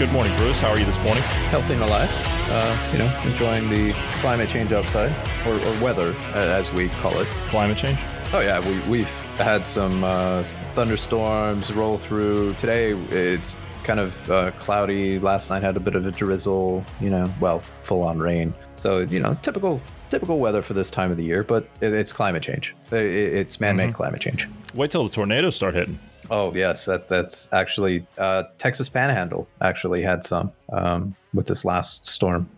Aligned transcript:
Good 0.00 0.12
morning, 0.12 0.34
Bruce. 0.38 0.62
How 0.62 0.70
are 0.70 0.78
you 0.78 0.86
this 0.86 0.96
morning? 1.04 1.22
healthy 1.50 1.74
and 1.74 1.82
alive. 1.82 2.08
Uh, 2.48 2.90
you 2.90 2.98
know, 2.98 3.20
enjoying 3.30 3.68
the 3.68 3.92
climate 4.22 4.48
change 4.48 4.72
outside, 4.72 5.12
or, 5.46 5.52
or 5.52 5.84
weather, 5.84 6.14
as 6.32 6.72
we 6.72 6.88
call 6.88 7.12
it. 7.18 7.26
Climate 7.50 7.76
change? 7.76 7.98
Oh 8.32 8.40
yeah, 8.40 8.66
we, 8.66 8.90
we've 8.90 9.10
had 9.36 9.66
some 9.66 10.02
uh, 10.02 10.42
thunderstorms 10.74 11.70
roll 11.74 11.98
through. 11.98 12.54
Today 12.54 12.92
it's 13.10 13.60
kind 13.84 14.00
of 14.00 14.30
uh, 14.30 14.52
cloudy. 14.52 15.18
Last 15.18 15.50
night 15.50 15.62
had 15.62 15.76
a 15.76 15.80
bit 15.80 15.94
of 15.94 16.06
a 16.06 16.10
drizzle. 16.10 16.82
You 16.98 17.10
know, 17.10 17.30
well, 17.38 17.60
full 17.82 18.02
on 18.02 18.20
rain. 18.20 18.54
So 18.76 19.00
you 19.00 19.20
know, 19.20 19.36
typical 19.42 19.82
typical 20.08 20.38
weather 20.38 20.62
for 20.62 20.72
this 20.72 20.90
time 20.90 21.10
of 21.10 21.18
the 21.18 21.24
year. 21.24 21.42
But 21.42 21.68
it's 21.82 22.14
climate 22.14 22.42
change. 22.42 22.74
It's 22.90 23.60
man-made 23.60 23.92
climate 23.92 24.22
change. 24.22 24.48
Wait 24.74 24.90
till 24.90 25.04
the 25.04 25.10
tornadoes 25.10 25.56
start 25.56 25.74
hitting. 25.74 25.98
Oh 26.30 26.54
yes, 26.54 26.84
that's 26.84 27.10
that's 27.10 27.52
actually 27.52 28.06
uh, 28.16 28.44
Texas 28.58 28.88
Panhandle 28.88 29.48
actually 29.60 30.02
had 30.02 30.24
some 30.24 30.52
um, 30.72 31.14
with 31.34 31.46
this 31.46 31.64
last 31.64 32.06
storm. 32.06 32.48